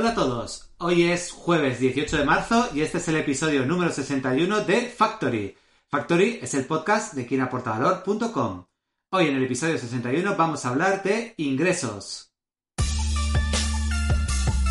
Hola 0.00 0.12
a 0.12 0.14
todos, 0.14 0.70
hoy 0.78 1.02
es 1.10 1.30
jueves 1.30 1.78
18 1.78 2.16
de 2.16 2.24
marzo 2.24 2.70
y 2.72 2.80
este 2.80 2.96
es 2.96 3.08
el 3.08 3.16
episodio 3.16 3.66
número 3.66 3.92
61 3.92 4.64
de 4.64 4.88
Factory. 4.88 5.54
Factory 5.90 6.38
es 6.40 6.54
el 6.54 6.64
podcast 6.64 7.12
de 7.12 7.26
quienaportavalor.com. 7.26 8.64
Hoy 9.10 9.26
en 9.26 9.36
el 9.36 9.44
episodio 9.44 9.76
61 9.76 10.36
vamos 10.36 10.64
a 10.64 10.70
hablar 10.70 11.02
de 11.02 11.34
ingresos. 11.36 12.32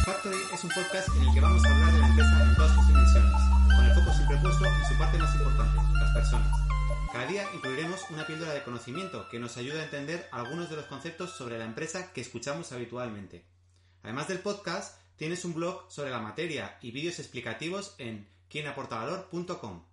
Factory 0.03 0.37
es 0.51 0.63
un 0.63 0.71
podcast 0.71 1.09
en 1.15 1.21
el 1.21 1.33
que 1.35 1.41
vamos 1.41 1.63
a 1.63 1.75
hablar 1.75 1.93
de 1.93 1.99
la 1.99 2.07
empresa 2.07 2.43
en 2.49 2.55
todas 2.55 2.73
sus 2.73 2.87
dimensiones, 2.87 3.41
con 3.75 3.85
el 3.85 3.93
foco 3.93 4.13
siempre 4.15 4.37
puesto 4.41 4.65
en 4.65 4.85
su 4.87 4.97
parte 4.97 5.17
más 5.19 5.35
importante, 5.35 5.77
las 5.93 6.13
personas. 6.15 6.57
Cada 7.13 7.27
día 7.27 7.43
incluiremos 7.53 7.99
una 8.09 8.25
píldora 8.25 8.53
de 8.53 8.63
conocimiento 8.63 9.29
que 9.29 9.37
nos 9.37 9.57
ayuda 9.57 9.81
a 9.81 9.83
entender 9.83 10.27
algunos 10.31 10.71
de 10.71 10.77
los 10.77 10.85
conceptos 10.85 11.37
sobre 11.37 11.59
la 11.59 11.65
empresa 11.65 12.11
que 12.13 12.21
escuchamos 12.21 12.71
habitualmente. 12.71 13.45
Además 14.01 14.27
del 14.27 14.39
podcast, 14.39 14.97
tienes 15.19 15.43
un 15.43 15.53
blog 15.53 15.91
sobre 15.91 16.09
la 16.09 16.19
materia 16.19 16.79
y 16.81 16.91
vídeos 16.91 17.19
explicativos 17.19 17.93
en 17.97 18.27
quienaportavalor.com. 18.47 19.83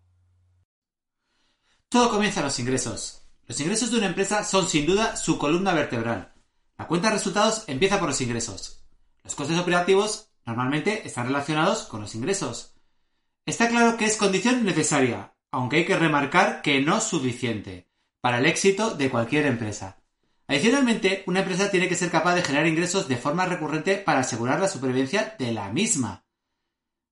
Todo 1.89 2.11
comienza 2.11 2.41
en 2.41 2.47
los 2.47 2.59
ingresos. 2.61 3.23
Los 3.47 3.61
ingresos 3.61 3.91
de 3.91 3.99
una 3.99 4.07
empresa 4.07 4.45
son 4.45 4.69
sin 4.69 4.87
duda 4.87 5.17
su 5.17 5.37
columna 5.37 5.75
vertebral. 5.75 6.33
La 6.79 6.87
cuenta 6.87 7.09
de 7.09 7.15
resultados 7.15 7.65
empieza 7.67 7.99
por 7.99 8.09
los 8.09 8.21
ingresos. 8.21 8.85
Los 9.25 9.35
costes 9.35 9.59
operativos 9.59 10.31
normalmente 10.47 11.07
están 11.07 11.27
relacionados 11.27 11.83
con 11.83 12.01
los 12.01 12.15
ingresos. 12.15 12.77
Está 13.45 13.69
claro 13.69 13.97
que 13.97 14.05
es 14.05 14.17
condición 14.17 14.65
necesaria, 14.65 15.35
aunque 15.51 15.79
hay 15.79 15.87
que 15.87 15.97
remarcar 15.97 16.63
que 16.63 16.81
no 16.81 17.01
suficiente, 17.01 17.91
para 18.21 18.39
el 18.39 18.47
éxito 18.47 18.95
de 18.95 19.11
cualquier 19.11 19.47
empresa. 19.47 19.99
Adicionalmente, 20.49 21.25
una 21.27 21.41
empresa 21.41 21.71
tiene 21.71 21.89
que 21.89 21.97
ser 21.97 22.11
capaz 22.11 22.37
de 22.37 22.43
generar 22.43 22.67
ingresos 22.67 23.09
de 23.09 23.17
forma 23.17 23.47
recurrente 23.47 23.97
para 23.97 24.21
asegurar 24.21 24.61
la 24.61 24.69
supervivencia 24.69 25.35
de 25.39 25.53
la 25.53 25.73
misma. 25.73 26.25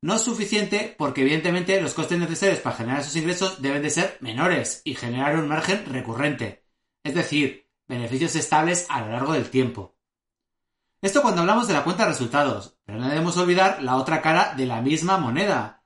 No 0.02 0.16
es 0.16 0.22
suficiente 0.22 0.94
porque 0.96 1.22
evidentemente 1.22 1.80
los 1.80 1.94
costes 1.94 2.18
necesarios 2.18 2.60
para 2.60 2.76
generar 2.76 3.00
esos 3.00 3.16
ingresos 3.16 3.62
deben 3.62 3.82
de 3.82 3.90
ser 3.90 4.18
menores 4.20 4.82
y 4.84 4.94
generar 4.94 5.36
un 5.36 5.48
margen 5.48 5.84
recurrente, 5.86 6.64
es 7.02 7.14
decir, 7.14 7.70
beneficios 7.88 8.36
estables 8.36 8.86
a 8.88 9.00
lo 9.00 9.10
largo 9.10 9.32
del 9.32 9.50
tiempo. 9.50 9.96
Esto 11.00 11.22
cuando 11.22 11.40
hablamos 11.40 11.66
de 11.68 11.74
la 11.74 11.84
cuenta 11.84 12.04
de 12.04 12.10
resultados, 12.10 12.78
pero 12.84 12.98
no 12.98 13.08
debemos 13.08 13.36
olvidar 13.36 13.82
la 13.82 13.96
otra 13.96 14.22
cara 14.22 14.54
de 14.54 14.66
la 14.66 14.80
misma 14.80 15.18
moneda, 15.18 15.84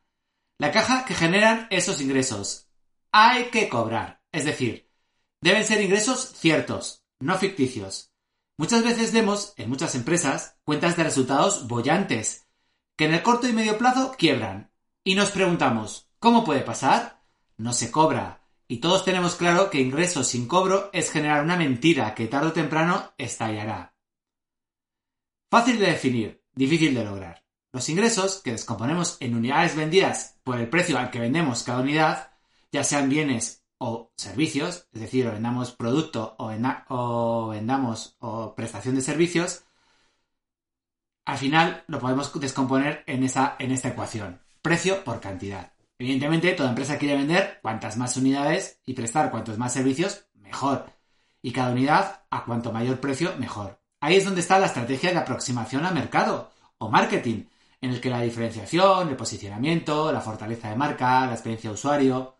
la 0.58 0.70
caja 0.70 1.04
que 1.04 1.14
generan 1.14 1.66
esos 1.70 2.00
ingresos. 2.00 2.68
Hay 3.10 3.46
que 3.46 3.68
cobrar, 3.68 4.22
es 4.32 4.44
decir, 4.44 4.90
deben 5.40 5.64
ser 5.64 5.80
ingresos 5.80 6.32
ciertos, 6.36 6.97
no 7.20 7.36
ficticios. 7.38 8.12
Muchas 8.56 8.82
veces 8.82 9.12
vemos, 9.12 9.54
en 9.56 9.68
muchas 9.68 9.94
empresas, 9.94 10.56
cuentas 10.64 10.96
de 10.96 11.04
resultados 11.04 11.68
bollantes, 11.68 12.46
que 12.96 13.04
en 13.04 13.14
el 13.14 13.22
corto 13.22 13.48
y 13.48 13.52
medio 13.52 13.78
plazo 13.78 14.14
quiebran. 14.18 14.72
Y 15.04 15.14
nos 15.14 15.30
preguntamos, 15.30 16.08
¿cómo 16.18 16.44
puede 16.44 16.60
pasar? 16.62 17.22
No 17.56 17.72
se 17.72 17.90
cobra. 17.90 18.42
Y 18.66 18.78
todos 18.78 19.04
tenemos 19.04 19.36
claro 19.36 19.70
que 19.70 19.80
ingresos 19.80 20.26
sin 20.26 20.46
cobro 20.46 20.90
es 20.92 21.10
generar 21.10 21.42
una 21.42 21.56
mentira 21.56 22.14
que 22.14 22.26
tarde 22.26 22.48
o 22.48 22.52
temprano 22.52 23.12
estallará. 23.16 23.94
Fácil 25.50 25.78
de 25.78 25.86
definir, 25.86 26.42
difícil 26.52 26.94
de 26.94 27.04
lograr. 27.04 27.44
Los 27.72 27.88
ingresos, 27.88 28.42
que 28.42 28.52
descomponemos 28.52 29.16
en 29.20 29.34
unidades 29.34 29.76
vendidas 29.76 30.38
por 30.42 30.58
el 30.58 30.68
precio 30.68 30.98
al 30.98 31.10
que 31.10 31.20
vendemos 31.20 31.62
cada 31.62 31.80
unidad, 31.80 32.32
ya 32.72 32.82
sean 32.84 33.08
bienes 33.08 33.64
o 33.78 34.12
servicios, 34.16 34.88
es 34.92 35.00
decir, 35.00 35.26
o 35.26 35.32
vendamos 35.32 35.72
producto 35.72 36.36
o, 36.38 36.52
o 36.88 37.48
vendamos 37.48 38.16
o 38.18 38.54
prestación 38.54 38.96
de 38.96 39.02
servicios, 39.02 39.64
al 41.24 41.38
final 41.38 41.84
lo 41.88 41.98
podemos 41.98 42.32
descomponer 42.40 43.04
en, 43.06 43.22
esa, 43.22 43.56
en 43.58 43.70
esta 43.70 43.88
ecuación. 43.88 44.40
Precio 44.62 45.04
por 45.04 45.20
cantidad. 45.20 45.72
Evidentemente, 45.98 46.52
toda 46.52 46.70
empresa 46.70 46.96
quiere 46.96 47.16
vender 47.16 47.58
cuantas 47.60 47.96
más 47.96 48.16
unidades 48.16 48.80
y 48.86 48.94
prestar 48.94 49.30
cuantos 49.30 49.58
más 49.58 49.72
servicios, 49.72 50.26
mejor. 50.34 50.86
Y 51.42 51.52
cada 51.52 51.72
unidad, 51.72 52.24
a 52.30 52.44
cuanto 52.44 52.72
mayor 52.72 53.00
precio, 53.00 53.34
mejor. 53.38 53.80
Ahí 54.00 54.16
es 54.16 54.24
donde 54.24 54.40
está 54.40 54.58
la 54.58 54.66
estrategia 54.66 55.10
de 55.10 55.18
aproximación 55.18 55.84
al 55.84 55.94
mercado 55.94 56.50
o 56.78 56.88
marketing, 56.88 57.44
en 57.80 57.90
el 57.90 58.00
que 58.00 58.10
la 58.10 58.22
diferenciación, 58.22 59.08
el 59.08 59.16
posicionamiento, 59.16 60.10
la 60.12 60.20
fortaleza 60.20 60.70
de 60.70 60.76
marca, 60.76 61.26
la 61.26 61.32
experiencia 61.32 61.70
de 61.70 61.74
usuario, 61.74 62.37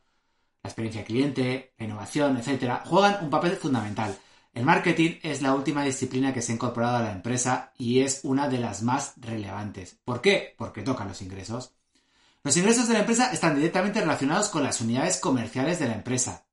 la 0.62 0.70
experiencia 0.70 1.04
cliente, 1.04 1.74
la 1.78 1.84
innovación, 1.84 2.36
etcétera, 2.36 2.82
juegan 2.84 3.24
un 3.24 3.30
papel 3.30 3.56
fundamental. 3.56 4.18
El 4.52 4.64
marketing 4.64 5.18
es 5.22 5.40
la 5.40 5.54
última 5.54 5.84
disciplina 5.84 6.32
que 6.32 6.42
se 6.42 6.52
ha 6.52 6.54
incorporado 6.56 6.96
a 6.96 7.02
la 7.02 7.12
empresa 7.12 7.72
y 7.78 8.00
es 8.00 8.20
una 8.24 8.48
de 8.48 8.58
las 8.58 8.82
más 8.82 9.14
relevantes. 9.18 9.98
¿Por 10.04 10.20
qué? 10.20 10.54
Porque 10.58 10.82
tocan 10.82 11.08
los 11.08 11.22
ingresos. 11.22 11.74
Los 12.42 12.56
ingresos 12.56 12.88
de 12.88 12.94
la 12.94 13.00
empresa 13.00 13.32
están 13.32 13.56
directamente 13.56 14.00
relacionados 14.00 14.48
con 14.48 14.62
las 14.62 14.80
unidades 14.80 15.18
comerciales 15.18 15.78
de 15.78 15.88
la 15.88 15.94
empresa, 15.94 16.46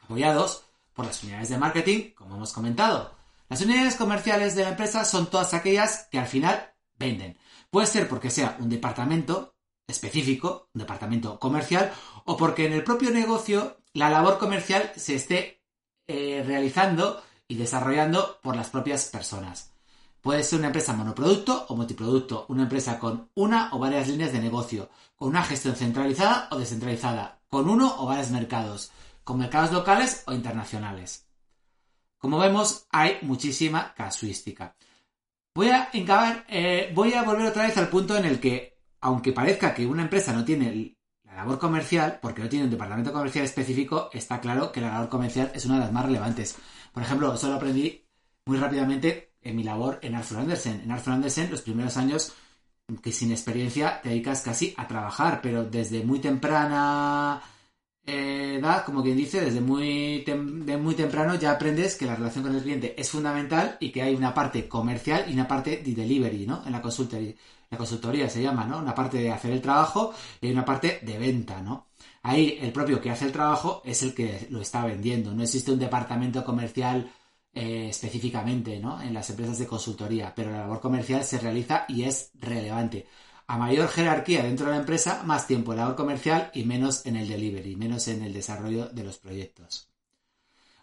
apoyados 0.00 0.64
por 0.94 1.06
las 1.06 1.22
unidades 1.22 1.48
de 1.48 1.58
marketing, 1.58 2.10
como 2.14 2.36
hemos 2.36 2.52
comentado. 2.52 3.14
Las 3.48 3.60
unidades 3.62 3.96
comerciales 3.96 4.54
de 4.54 4.62
la 4.62 4.70
empresa 4.70 5.04
son 5.04 5.28
todas 5.28 5.54
aquellas 5.54 6.08
que 6.10 6.18
al 6.18 6.26
final 6.26 6.72
venden. 6.98 7.36
Puede 7.70 7.86
ser 7.86 8.08
porque 8.08 8.30
sea 8.30 8.56
un 8.60 8.68
departamento 8.68 9.54
específico, 9.90 10.68
departamento 10.72 11.38
comercial, 11.38 11.92
o 12.24 12.36
porque 12.36 12.66
en 12.66 12.72
el 12.72 12.84
propio 12.84 13.10
negocio 13.10 13.78
la 13.92 14.08
labor 14.08 14.38
comercial 14.38 14.92
se 14.96 15.16
esté 15.16 15.62
eh, 16.06 16.42
realizando 16.46 17.22
y 17.48 17.56
desarrollando 17.56 18.38
por 18.42 18.56
las 18.56 18.70
propias 18.70 19.06
personas. 19.06 19.72
Puede 20.20 20.44
ser 20.44 20.58
una 20.58 20.68
empresa 20.68 20.92
monoproducto 20.92 21.66
o 21.68 21.76
multiproducto, 21.76 22.46
una 22.48 22.64
empresa 22.64 22.98
con 22.98 23.30
una 23.34 23.70
o 23.72 23.78
varias 23.78 24.08
líneas 24.08 24.32
de 24.32 24.40
negocio, 24.40 24.90
con 25.16 25.28
una 25.28 25.42
gestión 25.42 25.74
centralizada 25.74 26.48
o 26.50 26.58
descentralizada, 26.58 27.40
con 27.48 27.68
uno 27.68 27.96
o 27.98 28.06
varios 28.06 28.30
mercados, 28.30 28.92
con 29.24 29.38
mercados 29.38 29.72
locales 29.72 30.22
o 30.26 30.32
internacionales. 30.32 31.26
Como 32.18 32.38
vemos, 32.38 32.86
hay 32.90 33.18
muchísima 33.22 33.94
casuística. 33.94 34.76
Voy 35.54 35.70
a, 35.70 35.90
eh, 35.92 36.92
voy 36.94 37.14
a 37.14 37.22
volver 37.22 37.46
otra 37.46 37.64
vez 37.64 37.76
al 37.78 37.88
punto 37.88 38.16
en 38.16 38.26
el 38.26 38.38
que 38.38 38.79
aunque 39.00 39.32
parezca 39.32 39.74
que 39.74 39.86
una 39.86 40.02
empresa 40.02 40.32
no 40.32 40.44
tiene 40.44 40.96
la 41.24 41.34
labor 41.34 41.58
comercial, 41.58 42.18
porque 42.20 42.42
no 42.42 42.48
tiene 42.48 42.64
un 42.64 42.70
departamento 42.70 43.12
comercial 43.12 43.44
específico, 43.44 44.10
está 44.12 44.40
claro 44.40 44.72
que 44.72 44.80
la 44.80 44.90
labor 44.90 45.08
comercial 45.08 45.52
es 45.54 45.64
una 45.66 45.74
de 45.74 45.80
las 45.80 45.92
más 45.92 46.06
relevantes. 46.06 46.56
Por 46.92 47.02
ejemplo, 47.02 47.32
eso 47.32 47.48
lo 47.48 47.54
aprendí 47.54 48.04
muy 48.46 48.58
rápidamente 48.58 49.34
en 49.40 49.56
mi 49.56 49.62
labor 49.62 49.98
en 50.02 50.14
Arthur 50.14 50.38
Andersen. 50.38 50.82
En 50.84 50.90
Arthur 50.90 51.14
Andersen, 51.14 51.50
los 51.50 51.62
primeros 51.62 51.96
años 51.96 52.32
que 53.02 53.12
sin 53.12 53.30
experiencia 53.30 54.00
te 54.02 54.08
dedicas 54.08 54.42
casi 54.42 54.74
a 54.76 54.88
trabajar, 54.88 55.40
pero 55.40 55.64
desde 55.64 56.02
muy 56.02 56.18
temprana 56.18 57.40
eh, 58.04 58.56
edad, 58.58 58.84
como 58.84 59.02
quien 59.02 59.16
dice, 59.16 59.40
desde 59.40 59.60
muy, 59.60 60.24
temprano 60.96 61.36
ya 61.36 61.52
aprendes 61.52 61.96
que 61.96 62.06
la 62.06 62.16
relación 62.16 62.44
con 62.44 62.54
el 62.54 62.62
cliente 62.62 63.00
es 63.00 63.10
fundamental 63.10 63.76
y 63.78 63.92
que 63.92 64.02
hay 64.02 64.14
una 64.14 64.34
parte 64.34 64.68
comercial 64.68 65.26
y 65.28 65.34
una 65.34 65.46
parte 65.46 65.76
de 65.76 65.94
delivery, 65.94 66.46
¿no? 66.46 66.62
En 66.66 66.72
la 66.72 66.82
consultoría 66.82 67.34
la 67.70 67.78
consultoría 67.78 68.28
se 68.28 68.42
llama, 68.42 68.64
¿no? 68.66 68.78
Una 68.78 68.94
parte 68.94 69.18
de 69.18 69.30
hacer 69.30 69.52
el 69.52 69.62
trabajo 69.62 70.12
y 70.40 70.50
una 70.50 70.64
parte 70.64 71.00
de 71.02 71.18
venta, 71.18 71.62
¿no? 71.62 71.86
Ahí 72.22 72.58
el 72.60 72.72
propio 72.72 73.00
que 73.00 73.10
hace 73.10 73.26
el 73.26 73.32
trabajo 73.32 73.80
es 73.84 74.02
el 74.02 74.12
que 74.12 74.48
lo 74.50 74.60
está 74.60 74.84
vendiendo. 74.84 75.32
No 75.32 75.44
existe 75.44 75.70
un 75.70 75.78
departamento 75.78 76.44
comercial 76.44 77.10
eh, 77.54 77.88
específicamente, 77.88 78.80
¿no? 78.80 79.00
En 79.00 79.14
las 79.14 79.30
empresas 79.30 79.58
de 79.58 79.68
consultoría, 79.68 80.34
pero 80.34 80.50
la 80.50 80.58
labor 80.58 80.80
comercial 80.80 81.22
se 81.24 81.38
realiza 81.38 81.84
y 81.88 82.02
es 82.02 82.32
relevante. 82.34 83.06
A 83.46 83.56
mayor 83.56 83.88
jerarquía 83.88 84.42
dentro 84.42 84.66
de 84.66 84.72
la 84.72 84.78
empresa, 84.80 85.22
más 85.24 85.46
tiempo 85.46 85.72
en 85.72 85.78
labor 85.78 85.96
comercial 85.96 86.50
y 86.54 86.64
menos 86.64 87.06
en 87.06 87.16
el 87.16 87.28
delivery, 87.28 87.76
menos 87.76 88.08
en 88.08 88.22
el 88.22 88.32
desarrollo 88.32 88.88
de 88.88 89.04
los 89.04 89.18
proyectos. 89.18 89.90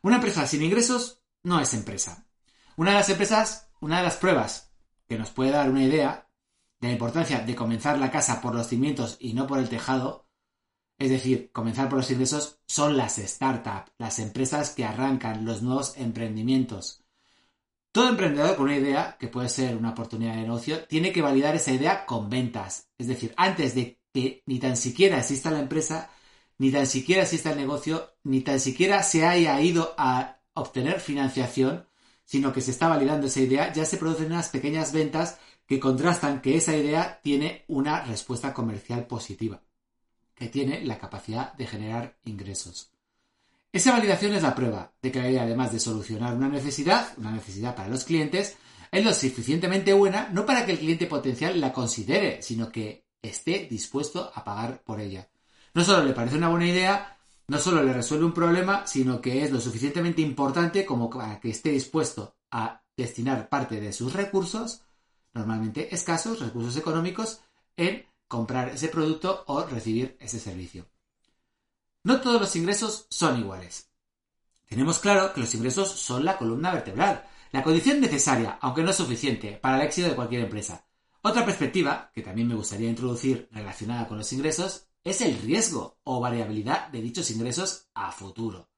Una 0.02 0.16
empresa 0.16 0.48
sin 0.48 0.64
ingresos 0.64 1.22
no 1.44 1.60
es 1.60 1.74
empresa. 1.74 2.26
Una 2.78 2.92
de 2.92 2.98
las 2.98 3.10
empresas, 3.10 3.70
una 3.82 3.98
de 3.98 4.04
las 4.04 4.16
pruebas 4.16 4.72
que 5.08 5.18
nos 5.18 5.32
puede 5.32 5.52
dar 5.52 5.70
una 5.70 5.84
idea 5.84 6.27
de 6.80 6.88
la 6.88 6.94
importancia 6.94 7.40
de 7.40 7.56
comenzar 7.56 7.98
la 7.98 8.12
casa 8.12 8.42
por 8.42 8.54
los 8.54 8.68
cimientos 8.68 9.18
y 9.20 9.34
no 9.34 9.48
por 9.48 9.60
el 9.60 9.70
tejado, 9.70 10.28
es 10.98 11.10
decir, 11.10 11.52
comenzar 11.52 11.90
por 11.90 12.00
los 12.00 12.10
ingresos, 12.10 12.60
son 12.66 12.98
las 12.98 13.18
startups, 13.18 13.92
las 13.98 14.20
empresas 14.20 14.72
que 14.72 14.86
arrancan 14.86 15.46
los 15.46 15.62
nuevos 15.62 15.96
emprendimientos. 15.98 17.04
Todo 17.92 18.10
emprendedor 18.10 18.56
con 18.56 18.66
una 18.66 18.78
idea, 18.78 19.18
que 19.20 19.28
puede 19.28 19.50
ser 19.50 19.76
una 19.76 19.92
oportunidad 19.92 20.36
de 20.36 20.42
negocio, 20.42 20.86
tiene 20.86 21.12
que 21.12 21.22
validar 21.22 21.56
esa 21.56 21.72
idea 21.72 22.06
con 22.06 22.30
ventas. 22.30 22.90
Es 22.98 23.08
decir, 23.08 23.34
antes 23.38 23.76
de 23.76 24.00
que 24.14 24.44
ni 24.46 24.60
tan 24.60 24.78
siquiera 24.78 25.20
exista 25.20 25.52
la 25.52 25.60
empresa, 25.60 26.10
ni 26.58 26.72
tan 26.72 26.88
siquiera 26.88 27.24
exista 27.24 27.52
el 27.52 27.58
negocio, 27.58 28.14
ni 28.24 28.42
tan 28.42 28.60
siquiera 28.60 29.04
se 29.04 29.26
haya 29.26 29.60
ido 29.62 29.94
a 29.98 30.40
obtener 30.54 31.00
financiación, 31.00 31.88
sino 32.24 32.52
que 32.52 32.62
se 32.62 32.72
está 32.72 32.88
validando 32.88 33.28
esa 33.28 33.40
idea, 33.40 33.72
ya 33.74 33.86
se 33.86 33.98
producen 33.98 34.28
unas 34.28 34.50
pequeñas 34.50 34.92
ventas 34.92 35.40
que 35.68 35.80
contrastan 35.80 36.42
que 36.42 36.56
esa 36.56 36.76
idea 36.76 37.20
tiene 37.22 37.66
una 37.68 38.02
respuesta 38.04 38.54
comercial 38.54 39.06
positiva, 39.06 39.62
que 40.34 40.48
tiene 40.48 40.84
la 40.86 40.98
capacidad 40.98 41.54
de 41.54 41.68
generar 41.68 42.18
ingresos. 42.24 42.92
Esa 43.72 43.92
validación 43.92 44.34
es 44.34 44.42
la 44.42 44.56
prueba 44.56 44.94
de 45.02 45.12
que 45.12 45.22
la 45.22 45.30
idea, 45.30 45.44
además 45.44 45.74
de 45.74 45.80
solucionar 45.80 46.36
una 46.36 46.48
necesidad, 46.48 47.14
una 47.18 47.32
necesidad 47.32 47.76
para 47.76 47.90
los 47.90 48.06
clientes, 48.06 48.56
es 48.90 49.04
lo 49.04 49.14
suficientemente 49.14 49.94
buena 49.94 50.30
no 50.32 50.46
para 50.46 50.66
que 50.66 50.72
el 50.72 50.80
cliente 50.80 51.06
potencial 51.06 51.60
la 51.60 51.74
considere, 51.74 52.42
sino 52.42 52.72
que 52.72 53.06
esté 53.22 53.68
dispuesto 53.70 54.32
a 54.34 54.44
pagar 54.44 54.82
por 54.84 55.02
ella. 55.02 55.28
No 55.74 55.84
solo 55.84 56.06
le 56.06 56.14
parece 56.14 56.38
una 56.38 56.50
buena 56.50 56.68
idea, 56.68 57.18
no 57.48 57.60
solo 57.60 57.84
le 57.84 57.94
resuelve 57.94 58.26
un 58.26 58.34
problema, 58.34 58.88
sino 58.88 59.20
que 59.20 59.44
es 59.44 59.52
lo 59.52 59.60
suficientemente 59.60 60.22
importante 60.22 60.86
como 60.86 61.10
para 61.10 61.40
que 61.40 61.50
esté 61.50 61.72
dispuesto 61.72 62.36
a 62.52 62.82
destinar 62.96 63.50
parte 63.50 63.80
de 63.80 63.94
sus 63.94 64.14
recursos, 64.14 64.82
normalmente 65.38 65.94
escasos, 65.94 66.40
recursos 66.40 66.76
económicos, 66.78 67.42
en 67.76 68.06
comprar 68.28 68.70
ese 68.70 68.90
producto 68.90 69.44
o 69.48 69.64
recibir 69.64 70.18
ese 70.20 70.40
servicio. 70.40 70.88
No 72.04 72.22
todos 72.22 72.42
los 72.42 72.56
ingresos 72.56 73.08
son 73.10 73.40
iguales. 73.40 73.90
Tenemos 74.68 75.00
claro 75.00 75.34
que 75.34 75.42
los 75.42 75.54
ingresos 75.56 75.90
son 75.90 76.26
la 76.26 76.38
columna 76.38 76.74
vertebral, 76.74 77.26
la 77.52 77.64
condición 77.64 78.02
necesaria, 78.02 78.58
aunque 78.62 78.84
no 78.84 78.92
suficiente, 78.92 79.54
para 79.54 79.78
el 79.78 79.88
éxito 79.88 80.10
de 80.10 80.16
cualquier 80.16 80.42
empresa. 80.42 80.86
Otra 81.22 81.46
perspectiva, 81.46 82.12
que 82.14 82.22
también 82.22 82.48
me 82.48 82.56
gustaría 82.56 82.90
introducir 82.90 83.48
relacionada 83.52 84.08
con 84.08 84.18
los 84.18 84.32
ingresos, 84.34 84.88
es 85.04 85.22
el 85.22 85.38
riesgo 85.42 85.98
o 86.04 86.20
variabilidad 86.20 86.90
de 86.90 87.02
dichos 87.02 87.32
ingresos 87.32 87.88
a 87.94 88.12
futuro. 88.12 88.70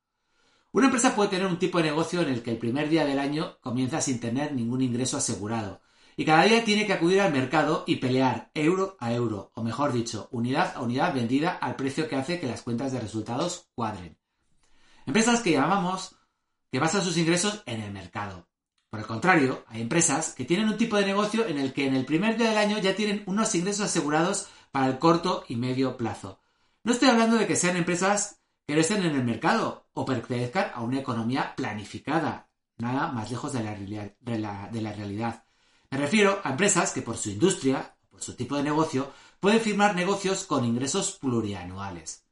Una 0.71 0.85
empresa 0.85 1.15
puede 1.15 1.29
tener 1.29 1.47
un 1.47 1.57
tipo 1.57 1.79
de 1.79 1.85
negocio 1.85 2.21
en 2.21 2.29
el 2.29 2.43
que 2.43 2.51
el 2.51 2.59
primer 2.59 2.89
día 2.89 3.05
del 3.05 3.17
año 3.17 3.57
comienza 3.59 4.01
sin 4.01 4.19
tener 4.19 4.53
ningún 4.53 4.81
ingreso 4.81 5.17
asegurado 5.17 5.81
y 6.19 6.25
cada 6.25 6.43
día 6.43 6.65
tiene 6.65 6.85
que 6.85 6.91
acudir 6.91 7.21
al 7.21 7.31
mercado 7.31 7.85
y 7.87 7.95
pelear 7.95 8.51
euro 8.53 8.97
a 8.99 9.13
euro, 9.13 9.53
o 9.55 9.63
mejor 9.63 9.93
dicho, 9.93 10.27
unidad 10.33 10.73
a 10.75 10.81
unidad 10.81 11.13
vendida 11.13 11.51
al 11.51 11.77
precio 11.77 12.09
que 12.09 12.17
hace 12.17 12.41
que 12.41 12.45
las 12.45 12.61
cuentas 12.61 12.91
de 12.91 12.99
resultados 12.99 13.69
cuadren. 13.73 14.17
Empresas 15.05 15.39
que 15.39 15.53
llamamos 15.53 16.17
que 16.73 16.79
basan 16.79 17.05
sus 17.05 17.15
ingresos 17.15 17.63
en 17.65 17.79
el 17.81 17.93
mercado. 17.93 18.49
Por 18.89 18.99
el 18.99 19.05
contrario, 19.05 19.63
hay 19.69 19.79
empresas 19.79 20.33
que 20.33 20.43
tienen 20.43 20.67
un 20.67 20.75
tipo 20.75 20.97
de 20.97 21.05
negocio 21.05 21.47
en 21.47 21.57
el 21.57 21.71
que 21.71 21.87
en 21.87 21.95
el 21.95 22.03
primer 22.03 22.37
día 22.37 22.49
del 22.49 22.57
año 22.57 22.79
ya 22.79 22.97
tienen 22.97 23.23
unos 23.25 23.55
ingresos 23.55 23.85
asegurados 23.85 24.49
para 24.73 24.87
el 24.87 24.99
corto 24.99 25.45
y 25.47 25.55
medio 25.55 25.95
plazo. 25.95 26.41
No 26.83 26.91
estoy 26.91 27.07
hablando 27.07 27.37
de 27.37 27.47
que 27.47 27.55
sean 27.55 27.77
empresas 27.77 28.41
que 28.67 28.75
no 28.75 28.81
estén 28.81 29.05
en 29.05 29.15
el 29.15 29.23
mercado 29.23 29.87
o 29.93 30.03
pertenezcan 30.03 30.71
a 30.73 30.81
una 30.81 30.99
economía 30.99 31.55
planificada, 31.55 32.49
nada 32.77 33.09
más 33.13 33.31
lejos 33.31 33.53
de 33.53 33.63
la, 33.63 34.67
de 34.69 34.81
la 34.81 34.91
realidad. 34.91 35.45
Me 35.91 35.97
refiero 35.97 36.39
a 36.43 36.51
empresas 36.51 36.91
que 36.91 37.01
por 37.01 37.17
su 37.17 37.31
industria, 37.31 37.95
por 38.09 38.21
su 38.21 38.35
tipo 38.35 38.55
de 38.55 38.63
negocio, 38.63 39.11
pueden 39.39 39.59
firmar 39.59 39.95
negocios 39.95 40.43
con 40.43 40.63
ingresos 40.63 41.13
plurianuales. 41.13 42.25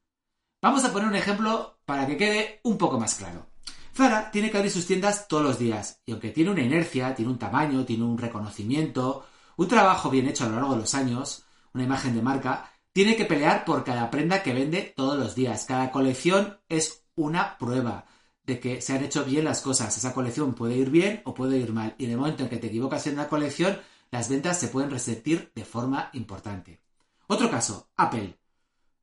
Vamos 0.62 0.84
a 0.84 0.94
poner 0.94 1.08
un 1.08 1.16
ejemplo 1.16 1.80
para 1.86 2.06
que 2.06 2.18
quede 2.18 2.60
un 2.64 2.78
poco 2.78 3.00
más 3.00 3.16
claro. 3.16 3.48
Zara 3.96 4.30
tiene 4.30 4.52
que 4.52 4.58
abrir 4.58 4.72
sus 4.72 4.86
tiendas 4.86 5.28
todos 5.28 5.44
los 5.44 5.58
días 5.58 6.02
y 6.06 6.12
aunque 6.12 6.30
tiene 6.30 6.52
una 6.52 6.62
inercia, 6.62 7.16
tiene 7.16 7.32
un 7.32 7.40
tamaño, 7.40 7.84
tiene 7.84 8.04
un 8.04 8.18
reconocimiento, 8.18 9.26
un 9.56 9.68
trabajo 9.68 10.12
bien 10.12 10.28
hecho 10.28 10.46
a 10.46 10.50
lo 10.50 10.56
largo 10.56 10.76
de 10.76 10.82
los 10.82 10.94
años, 10.94 11.44
una 11.74 11.84
imagen 11.84 12.16
de 12.16 12.22
marca, 12.22 12.72
tiene 12.94 13.16
que 13.16 13.26
pelear 13.26 13.66
por 13.66 13.84
cada 13.84 14.12
prenda 14.12 14.44
que 14.44 14.54
vende 14.54 14.94
todos 14.96 15.18
los 15.18 15.34
días. 15.34 15.66
Cada 15.66 15.92
colección 15.92 16.60
es 16.70 17.06
una 17.16 17.58
prueba 17.58 18.06
de 18.48 18.60
que 18.60 18.82
se 18.82 18.94
han 18.94 19.04
hecho 19.04 19.26
bien 19.26 19.44
las 19.44 19.62
cosas. 19.62 19.96
Esa 19.96 20.14
colección 20.14 20.56
puede 20.56 20.78
ir 20.78 20.90
bien 20.90 21.22
o 21.26 21.34
puede 21.34 21.58
ir 21.58 21.74
mal. 21.74 21.94
Y 21.98 22.06
en 22.06 22.12
el 22.12 22.18
momento 22.18 22.44
en 22.44 22.50
que 22.50 22.58
te 22.58 22.68
equivocas 22.68 23.06
en 23.06 23.14
una 23.14 23.28
colección, 23.28 23.78
las 24.10 24.30
ventas 24.30 24.58
se 24.58 24.70
pueden 24.70 24.90
resentir 24.90 25.52
de 25.54 25.66
forma 25.66 26.10
importante. 26.14 26.80
Otro 27.28 27.52
caso, 27.52 27.90
Apple. 27.98 28.40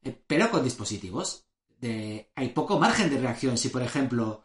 Eh, 0.02 0.19
pero 0.26 0.50
con 0.50 0.64
dispositivos. 0.64 1.46
hay 2.35 2.49
poco 2.55 2.79
margen 2.79 3.11
de 3.11 3.20
reacción 3.20 3.58
si, 3.58 3.69
por 3.69 3.82
ejemplo, 3.82 4.44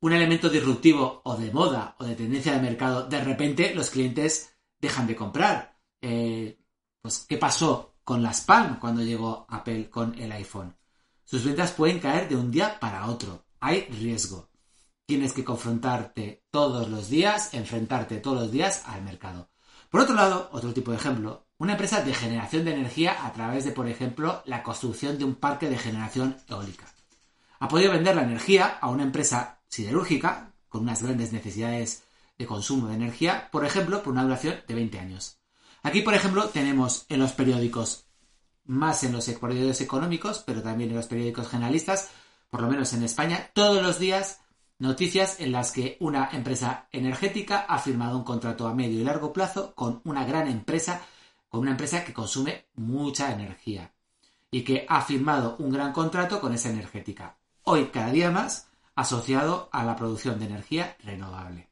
un 0.00 0.12
elemento 0.12 0.48
disruptivo 0.48 1.20
o 1.24 1.36
de 1.36 1.50
moda 1.50 1.96
o 1.98 2.04
de 2.04 2.14
tendencia 2.14 2.52
de 2.52 2.60
mercado, 2.60 3.08
de 3.08 3.22
repente 3.22 3.74
los 3.74 3.90
clientes 3.90 4.54
dejan 4.80 5.08
de 5.08 5.16
comprar. 5.16 5.76
Eh, 6.00 6.56
pues, 7.02 7.26
¿qué 7.28 7.36
pasó 7.36 7.96
con 8.04 8.22
las 8.22 8.42
Palm 8.42 8.78
cuando 8.78 9.02
llegó 9.02 9.46
Apple 9.48 9.90
con 9.90 10.16
el 10.20 10.30
iPhone? 10.32 10.76
Sus 11.24 11.44
ventas 11.44 11.72
pueden 11.72 11.98
caer 11.98 12.28
de 12.28 12.36
un 12.36 12.50
día 12.50 12.78
para 12.78 13.06
otro. 13.06 13.44
Hay 13.60 13.82
riesgo. 13.86 14.48
Tienes 15.06 15.32
que 15.32 15.44
confrontarte 15.44 16.44
todos 16.50 16.88
los 16.88 17.10
días, 17.10 17.52
enfrentarte 17.52 18.18
todos 18.18 18.42
los 18.42 18.52
días 18.52 18.82
al 18.86 19.02
mercado. 19.02 19.50
Por 19.90 20.00
otro 20.00 20.14
lado, 20.14 20.48
otro 20.52 20.72
tipo 20.72 20.92
de 20.92 20.96
ejemplo, 20.96 21.46
una 21.58 21.72
empresa 21.72 22.02
de 22.02 22.14
generación 22.14 22.64
de 22.64 22.74
energía 22.74 23.26
a 23.26 23.32
través 23.32 23.64
de, 23.64 23.72
por 23.72 23.86
ejemplo, 23.86 24.42
la 24.46 24.62
construcción 24.62 25.18
de 25.18 25.24
un 25.24 25.34
parque 25.34 25.68
de 25.68 25.76
generación 25.76 26.36
eólica. 26.48 26.86
Ha 27.58 27.68
podido 27.68 27.92
vender 27.92 28.16
la 28.16 28.22
energía 28.22 28.78
a 28.80 28.88
una 28.88 29.02
empresa 29.02 29.60
siderúrgica 29.68 30.54
con 30.68 30.82
unas 30.82 31.02
grandes 31.02 31.32
necesidades 31.32 32.04
de 32.38 32.46
consumo 32.46 32.88
de 32.88 32.94
energía, 32.94 33.50
por 33.52 33.66
ejemplo, 33.66 34.02
por 34.02 34.14
una 34.14 34.22
duración 34.22 34.56
de 34.66 34.74
20 34.74 34.98
años. 34.98 35.38
Aquí, 35.82 36.00
por 36.00 36.14
ejemplo, 36.14 36.48
tenemos 36.48 37.04
en 37.10 37.20
los 37.20 37.32
periódicos, 37.32 38.06
más 38.64 39.04
en 39.04 39.12
los 39.12 39.28
periódicos 39.28 39.80
económicos, 39.82 40.42
pero 40.46 40.62
también 40.62 40.90
en 40.90 40.96
los 40.96 41.06
periódicos 41.06 41.48
generalistas, 41.48 42.08
por 42.50 42.62
lo 42.62 42.68
menos 42.68 42.92
en 42.92 43.04
España, 43.04 43.50
todos 43.54 43.82
los 43.82 43.98
días 43.98 44.40
noticias 44.78 45.38
en 45.40 45.52
las 45.52 45.72
que 45.72 45.96
una 46.00 46.30
empresa 46.32 46.88
energética 46.90 47.60
ha 47.60 47.78
firmado 47.78 48.18
un 48.18 48.24
contrato 48.24 48.66
a 48.66 48.74
medio 48.74 49.00
y 49.00 49.04
largo 49.04 49.32
plazo 49.32 49.74
con 49.74 50.00
una 50.04 50.24
gran 50.24 50.48
empresa, 50.48 51.02
con 51.48 51.60
una 51.60 51.72
empresa 51.72 52.04
que 52.04 52.14
consume 52.14 52.66
mucha 52.74 53.32
energía 53.32 53.92
y 54.50 54.62
que 54.62 54.86
ha 54.88 55.02
firmado 55.02 55.56
un 55.58 55.70
gran 55.70 55.92
contrato 55.92 56.40
con 56.40 56.52
esa 56.52 56.70
energética. 56.70 57.36
Hoy 57.62 57.86
cada 57.86 58.10
día 58.10 58.30
más 58.30 58.68
asociado 58.96 59.68
a 59.70 59.84
la 59.84 59.94
producción 59.94 60.38
de 60.38 60.46
energía 60.46 60.96
renovable. 61.04 61.68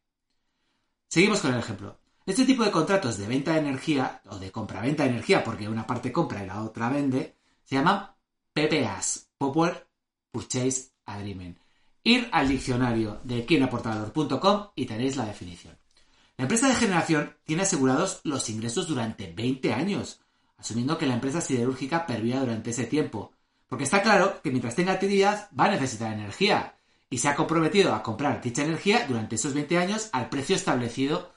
Seguimos 1.08 1.40
con 1.40 1.54
el 1.54 1.60
ejemplo. 1.60 1.98
Este 2.24 2.44
tipo 2.44 2.62
de 2.62 2.70
contratos 2.70 3.16
de 3.16 3.26
venta 3.26 3.54
de 3.54 3.60
energía 3.60 4.20
o 4.28 4.38
de 4.38 4.52
compra-venta 4.52 5.04
de 5.04 5.10
energía, 5.10 5.42
porque 5.42 5.66
una 5.66 5.86
parte 5.86 6.12
compra 6.12 6.44
y 6.44 6.46
la 6.46 6.62
otra 6.62 6.91
vende, 6.91 7.36
se 7.64 7.76
llaman 7.76 8.10
PPAs, 8.53 9.31
Power 9.38 9.87
Purchase 10.31 10.91
Agreement. 11.06 11.58
Ir 12.03 12.29
al 12.32 12.49
diccionario 12.49 13.20
de 13.25 13.44
quienaportador.com 13.44 14.69
y 14.75 14.87
tenéis 14.87 15.17
la 15.17 15.27
definición. 15.27 15.77
La 16.37 16.44
empresa 16.44 16.69
de 16.69 16.75
generación 16.75 17.37
tiene 17.44 17.63
asegurados 17.63 18.20
los 18.25 18.49
ingresos 18.49 18.87
durante 18.87 19.32
20 19.32 19.73
años, 19.73 20.20
asumiendo 20.56 20.97
que 20.97 21.06
la 21.06 21.15
empresa 21.15 21.41
siderúrgica 21.41 22.06
perviva 22.06 22.41
durante 22.41 22.70
ese 22.70 22.85
tiempo, 22.85 23.32
porque 23.67 23.85
está 23.85 24.03
claro 24.03 24.41
que 24.43 24.51
mientras 24.51 24.75
tenga 24.75 24.93
actividad 24.93 25.51
va 25.58 25.65
a 25.65 25.73
necesitar 25.73 26.13
energía 26.13 26.77
y 27.11 27.19
se 27.19 27.29
ha 27.29 27.35
comprometido 27.35 27.94
a 27.94 28.03
comprar 28.03 28.41
dicha 28.41 28.65
energía 28.65 29.06
durante 29.06 29.35
esos 29.35 29.55
20 29.55 29.79
años 29.79 30.08
al 30.13 30.29
precio 30.29 30.55
establecido 30.55 31.32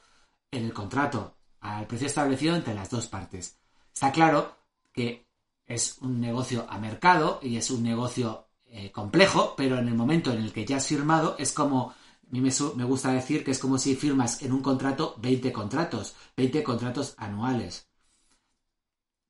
en 0.50 0.64
el 0.64 0.72
contrato 0.72 1.36
al 1.62 1.86
precio 1.86 2.08
establecido 2.08 2.56
entre 2.56 2.74
las 2.74 2.90
dos 2.90 3.06
partes. 3.06 3.58
Está 3.94 4.12
claro 4.12 4.56
que 4.92 5.26
es 5.66 5.98
un 6.00 6.20
negocio 6.20 6.66
a 6.68 6.78
mercado 6.78 7.38
y 7.42 7.56
es 7.56 7.70
un 7.70 7.82
negocio 7.82 8.48
eh, 8.72 8.90
complejo, 8.90 9.54
pero 9.56 9.78
en 9.78 9.88
el 9.88 9.94
momento 9.94 10.32
en 10.32 10.42
el 10.42 10.52
que 10.52 10.64
ya 10.64 10.78
has 10.78 10.86
firmado 10.86 11.36
es 11.38 11.52
como, 11.52 11.90
a 11.90 11.94
mí 12.30 12.40
me, 12.40 12.50
me, 12.76 12.84
gusta 12.84 13.12
decir 13.12 13.44
que 13.44 13.52
es 13.52 13.58
como 13.58 13.78
si 13.78 13.94
firmas 13.94 14.42
en 14.42 14.52
un 14.52 14.62
contrato 14.62 15.14
20 15.18 15.52
contratos, 15.52 16.14
20 16.36 16.62
contratos 16.62 17.14
anuales. 17.16 17.86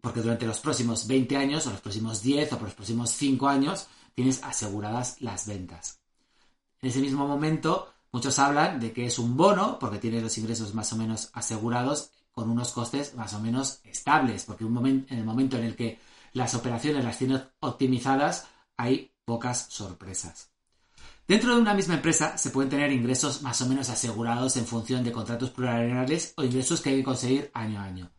Porque 0.00 0.22
durante 0.22 0.46
los 0.46 0.60
próximos 0.60 1.06
20 1.06 1.36
años, 1.36 1.66
o 1.66 1.70
los 1.70 1.80
próximos 1.80 2.22
10, 2.22 2.52
o 2.52 2.56
por 2.56 2.68
los 2.68 2.74
próximos 2.74 3.10
5 3.10 3.48
años, 3.48 3.88
tienes 4.14 4.42
aseguradas 4.42 5.20
las 5.20 5.46
ventas. 5.46 6.00
En 6.80 6.88
ese 6.88 7.00
mismo 7.00 7.28
momento, 7.28 7.92
Muchos 8.12 8.38
hablan 8.38 8.78
de 8.78 8.92
que 8.92 9.06
es 9.06 9.18
un 9.18 9.38
bono 9.38 9.78
porque 9.78 9.98
tiene 9.98 10.20
los 10.20 10.36
ingresos 10.36 10.74
más 10.74 10.92
o 10.92 10.96
menos 10.96 11.30
asegurados 11.32 12.10
con 12.30 12.50
unos 12.50 12.70
costes 12.72 13.14
más 13.14 13.32
o 13.32 13.40
menos 13.40 13.80
estables, 13.84 14.44
porque 14.44 14.64
en 14.64 15.06
el 15.08 15.24
momento 15.24 15.56
en 15.56 15.64
el 15.64 15.74
que 15.74 15.98
las 16.34 16.54
operaciones 16.54 17.04
las 17.04 17.16
tienes 17.16 17.40
optimizadas 17.60 18.48
hay 18.76 19.11
pocas 19.24 19.66
sorpresas. 19.70 20.50
Dentro 21.26 21.54
de 21.54 21.60
una 21.60 21.74
misma 21.74 21.94
empresa 21.94 22.36
se 22.36 22.50
pueden 22.50 22.70
tener 22.70 22.92
ingresos 22.92 23.42
más 23.42 23.60
o 23.62 23.66
menos 23.66 23.88
asegurados 23.88 24.56
en 24.56 24.66
función 24.66 25.04
de 25.04 25.12
contratos 25.12 25.50
plurianuales 25.50 26.34
o 26.36 26.44
ingresos 26.44 26.80
que 26.80 26.90
hay 26.90 26.96
que 26.96 27.04
conseguir 27.04 27.50
año 27.54 27.80
a 27.80 27.84
año. 27.84 28.10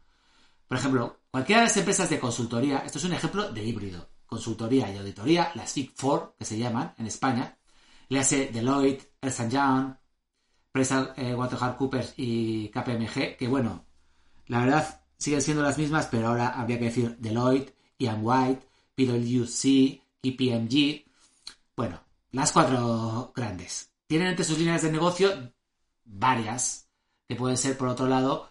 Por 0.68 0.78
ejemplo, 0.78 1.20
cualquiera 1.30 1.62
de 1.62 1.68
las 1.68 1.78
empresas 1.78 2.10
de 2.10 2.20
consultoría, 2.20 2.80
esto 2.80 2.98
es 2.98 3.04
un 3.04 3.14
ejemplo 3.14 3.52
de 3.52 3.64
híbrido, 3.64 4.10
consultoría 4.26 4.92
y 4.92 4.98
auditoría, 4.98 5.52
las 5.56 5.76
Big 5.76 5.94
Four 5.96 6.36
que 6.40 6.46
se 6.46 6.58
llaman 6.58 6.94
en 6.98 7.06
España, 7.06 7.58
le 8.10 8.20
hace 8.20 8.48
Deloitte, 8.48 9.14
Ernst 9.22 9.50
Young, 9.50 9.96
PricewaterhouseCoopers 10.72 12.14
y 12.18 12.70
KPMG, 12.70 13.38
que 13.38 13.48
bueno, 13.48 13.86
la 14.48 14.62
verdad 14.62 15.02
siguen 15.18 15.42
siendo 15.42 15.62
las 15.62 15.78
mismas, 15.78 16.08
pero 16.10 16.30
ahora 16.30 16.60
habría 16.60 16.80
que 16.80 16.86
decir 16.86 17.18
Deloitte, 17.18 17.76
Ian 18.00 18.22
White, 18.22 18.68
PwC, 18.96 20.03
KPMG. 20.24 21.04
Bueno, 21.76 22.02
las 22.32 22.52
cuatro 22.52 23.34
grandes. 23.36 23.92
Tienen 24.08 24.30
entre 24.30 24.46
sus 24.46 24.58
líneas 24.58 24.82
de 24.82 24.92
negocio 24.92 25.54
varias, 26.06 26.88
que 27.28 27.36
pueden 27.36 27.58
ser, 27.58 27.78
por 27.78 27.90
otro 27.90 28.08
lado, 28.08 28.50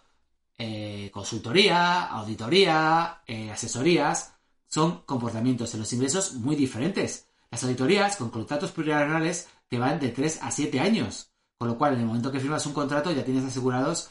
eh, 0.57 1.09
consultoría, 1.11 2.05
auditoría, 2.05 3.23
eh, 3.25 3.51
asesorías. 3.51 4.35
Son 4.67 5.01
comportamientos 5.01 5.73
en 5.73 5.81
los 5.81 5.93
ingresos 5.93 6.33
muy 6.33 6.55
diferentes. 6.55 7.27
Las 7.49 7.63
auditorías 7.63 8.15
con 8.17 8.29
contratos 8.29 8.71
plurianuales 8.71 9.49
que 9.69 9.79
van 9.79 9.99
de 9.99 10.09
3 10.09 10.39
a 10.41 10.51
7 10.51 10.79
años. 10.79 11.31
Con 11.57 11.67
lo 11.67 11.77
cual, 11.77 11.93
en 11.93 12.01
el 12.01 12.05
momento 12.05 12.31
que 12.31 12.39
firmas 12.39 12.65
un 12.65 12.73
contrato 12.73 13.11
ya 13.11 13.23
tienes 13.23 13.45
asegurados 13.45 14.09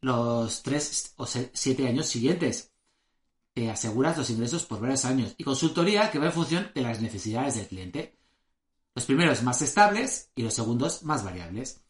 los 0.00 0.62
3 0.62 1.14
o 1.16 1.26
7 1.26 1.88
años 1.88 2.06
siguientes. 2.06 2.71
Te 3.54 3.70
aseguras 3.70 4.16
los 4.16 4.30
ingresos 4.30 4.64
por 4.64 4.80
varios 4.80 5.04
años. 5.04 5.34
Y 5.36 5.44
consultoría 5.44 6.10
que 6.10 6.18
va 6.18 6.26
en 6.26 6.32
función 6.32 6.70
de 6.74 6.82
las 6.82 7.00
necesidades 7.00 7.56
del 7.56 7.66
cliente. 7.66 8.16
Los 8.94 9.04
primeros 9.04 9.42
más 9.42 9.62
estables 9.62 10.30
y 10.34 10.42
los 10.42 10.54
segundos 10.54 11.02
más 11.02 11.24
variables. 11.24 11.82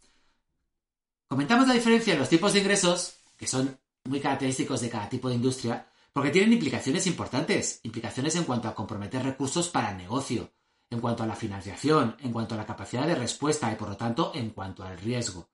Comentamos 1.29 1.67
la 1.67 1.75
diferencia 1.75 2.13
en 2.13 2.19
los 2.19 2.29
tipos 2.29 2.53
de 2.53 2.61
ingresos, 2.61 3.17
que 3.37 3.47
son 3.47 3.79
muy 4.05 4.21
característicos 4.21 4.81
de 4.81 4.91
cada 4.91 5.09
tipo 5.09 5.29
de 5.29 5.37
industria, 5.37 5.89
porque 6.13 6.31
tienen 6.31 6.53
implicaciones 6.53 7.07
importantes, 7.07 7.81
implicaciones 7.85 8.37
en 8.37 8.45
cuanto 8.45 8.69
a 8.69 8.75
comprometer 8.75 9.23
recursos 9.23 9.69
para 9.69 9.93
el 9.93 9.97
negocio, 9.97 10.53
en 10.91 11.01
cuanto 11.01 11.23
a 11.23 11.27
la 11.27 11.35
financiación, 11.35 12.17
en 12.21 12.33
cuanto 12.33 12.55
a 12.55 12.59
la 12.59 12.67
capacidad 12.67 13.07
de 13.07 13.15
respuesta 13.15 13.73
y 13.73 13.77
por 13.77 13.89
lo 13.89 13.97
tanto 13.97 14.33
en 14.35 14.51
cuanto 14.51 14.85
al 14.85 14.99
riesgo. 14.99 15.49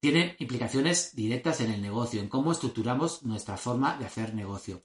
Tienen 0.00 0.36
implicaciones 0.38 1.16
directas 1.16 1.60
en 1.62 1.70
el 1.70 1.80
negocio, 1.80 2.20
en 2.20 2.28
cómo 2.28 2.52
estructuramos 2.52 3.22
nuestra 3.22 3.56
forma 3.56 3.96
de 3.96 4.04
hacer 4.04 4.34
negocio. 4.34 4.84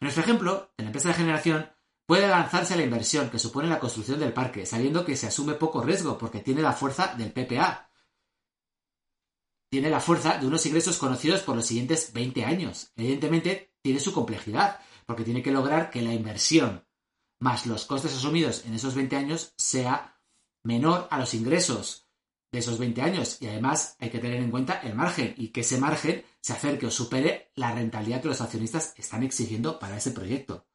En 0.00 0.06
nuestro 0.06 0.22
ejemplo, 0.22 0.72
en 0.76 0.84
la 0.84 0.88
empresa 0.90 1.08
de 1.08 1.14
generación, 1.14 1.70
puede 2.06 2.28
lanzarse 2.28 2.74
a 2.74 2.76
la 2.76 2.84
inversión 2.84 3.30
que 3.30 3.38
supone 3.38 3.68
la 3.68 3.80
construcción 3.80 4.20
del 4.20 4.32
parque, 4.32 4.64
sabiendo 4.64 5.04
que 5.04 5.16
se 5.16 5.26
asume 5.26 5.54
poco 5.54 5.82
riesgo 5.82 6.16
porque 6.16 6.40
tiene 6.40 6.62
la 6.62 6.72
fuerza 6.72 7.14
del 7.16 7.32
PPA. 7.32 7.90
Tiene 9.70 9.90
la 9.90 10.00
fuerza 10.00 10.38
de 10.38 10.46
unos 10.46 10.64
ingresos 10.64 10.96
conocidos 10.96 11.42
por 11.42 11.56
los 11.56 11.66
siguientes 11.66 12.12
20 12.12 12.44
años. 12.44 12.92
Evidentemente, 12.96 13.74
tiene 13.82 14.00
su 14.00 14.12
complejidad, 14.12 14.80
porque 15.04 15.24
tiene 15.24 15.42
que 15.42 15.50
lograr 15.50 15.90
que 15.90 16.00
la 16.00 16.14
inversión 16.14 16.86
más 17.40 17.66
los 17.66 17.84
costes 17.84 18.14
asumidos 18.14 18.64
en 18.66 18.74
esos 18.74 18.94
20 18.94 19.16
años 19.16 19.52
sea 19.56 20.20
menor 20.64 21.06
a 21.10 21.18
los 21.18 21.34
ingresos 21.34 22.07
de 22.50 22.58
esos 22.58 22.78
20 22.78 23.02
años. 23.02 23.38
Y 23.40 23.48
además 23.48 23.96
hay 23.98 24.10
que 24.10 24.18
tener 24.18 24.42
en 24.42 24.50
cuenta 24.50 24.80
el 24.80 24.94
margen 24.94 25.34
y 25.36 25.48
que 25.48 25.60
ese 25.60 25.78
margen 25.78 26.24
se 26.40 26.52
acerque 26.52 26.86
o 26.86 26.90
supere 26.90 27.50
la 27.54 27.72
rentabilidad 27.72 28.22
que 28.22 28.28
los 28.28 28.40
accionistas 28.40 28.94
están 28.96 29.22
exigiendo 29.22 29.78
para 29.78 29.96
ese 29.96 30.12
proyecto 30.12 30.66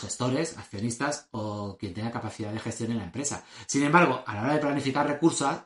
gestores, 0.00 0.56
accionistas 0.58 1.28
o 1.30 1.76
quien 1.78 1.94
tenga 1.94 2.10
capacidad 2.10 2.52
de 2.52 2.58
gestión 2.58 2.92
en 2.92 2.98
la 2.98 3.04
empresa. 3.04 3.44
Sin 3.66 3.84
embargo, 3.84 4.22
a 4.26 4.34
la 4.34 4.42
hora 4.42 4.54
de 4.54 4.60
planificar 4.60 5.06
recursos, 5.06 5.56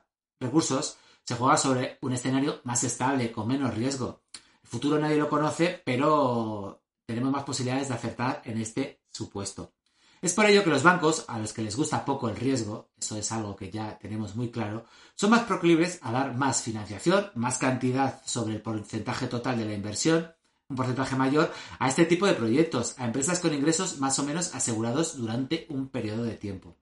recursos 0.40 0.96
se 1.24 1.34
juega 1.34 1.56
sobre 1.56 1.98
un 2.02 2.12
escenario 2.12 2.60
más 2.64 2.84
estable, 2.84 3.32
con 3.32 3.48
menos 3.48 3.74
riesgo. 3.74 4.22
El 4.62 4.68
futuro 4.68 4.98
nadie 4.98 5.16
lo 5.16 5.28
conoce, 5.28 5.82
pero 5.84 6.82
tenemos 7.06 7.30
más 7.30 7.44
posibilidades 7.44 7.88
de 7.88 7.94
acertar 7.94 8.42
en 8.44 8.58
este 8.58 9.02
supuesto. 9.10 9.74
Es 10.20 10.34
por 10.34 10.46
ello 10.46 10.64
que 10.64 10.70
los 10.70 10.82
bancos, 10.82 11.24
a 11.28 11.38
los 11.38 11.52
que 11.52 11.62
les 11.62 11.76
gusta 11.76 12.04
poco 12.04 12.28
el 12.28 12.36
riesgo, 12.36 12.90
eso 12.98 13.16
es 13.16 13.30
algo 13.32 13.54
que 13.56 13.70
ya 13.70 13.98
tenemos 13.98 14.34
muy 14.34 14.50
claro, 14.50 14.84
son 15.14 15.30
más 15.30 15.42
proclives 15.42 15.98
a 16.02 16.12
dar 16.12 16.36
más 16.36 16.62
financiación, 16.62 17.30
más 17.34 17.58
cantidad 17.58 18.20
sobre 18.24 18.54
el 18.54 18.62
porcentaje 18.62 19.28
total 19.28 19.58
de 19.58 19.64
la 19.64 19.74
inversión 19.74 20.32
un 20.68 20.76
porcentaje 20.76 21.16
mayor 21.16 21.50
a 21.78 21.88
este 21.88 22.04
tipo 22.04 22.26
de 22.26 22.34
proyectos, 22.34 22.94
a 22.98 23.06
empresas 23.06 23.40
con 23.40 23.54
ingresos 23.54 24.00
más 24.00 24.18
o 24.18 24.24
menos 24.24 24.54
asegurados 24.54 25.16
durante 25.16 25.66
un 25.70 25.88
periodo 25.88 26.24
de 26.24 26.36
tiempo. 26.36 26.76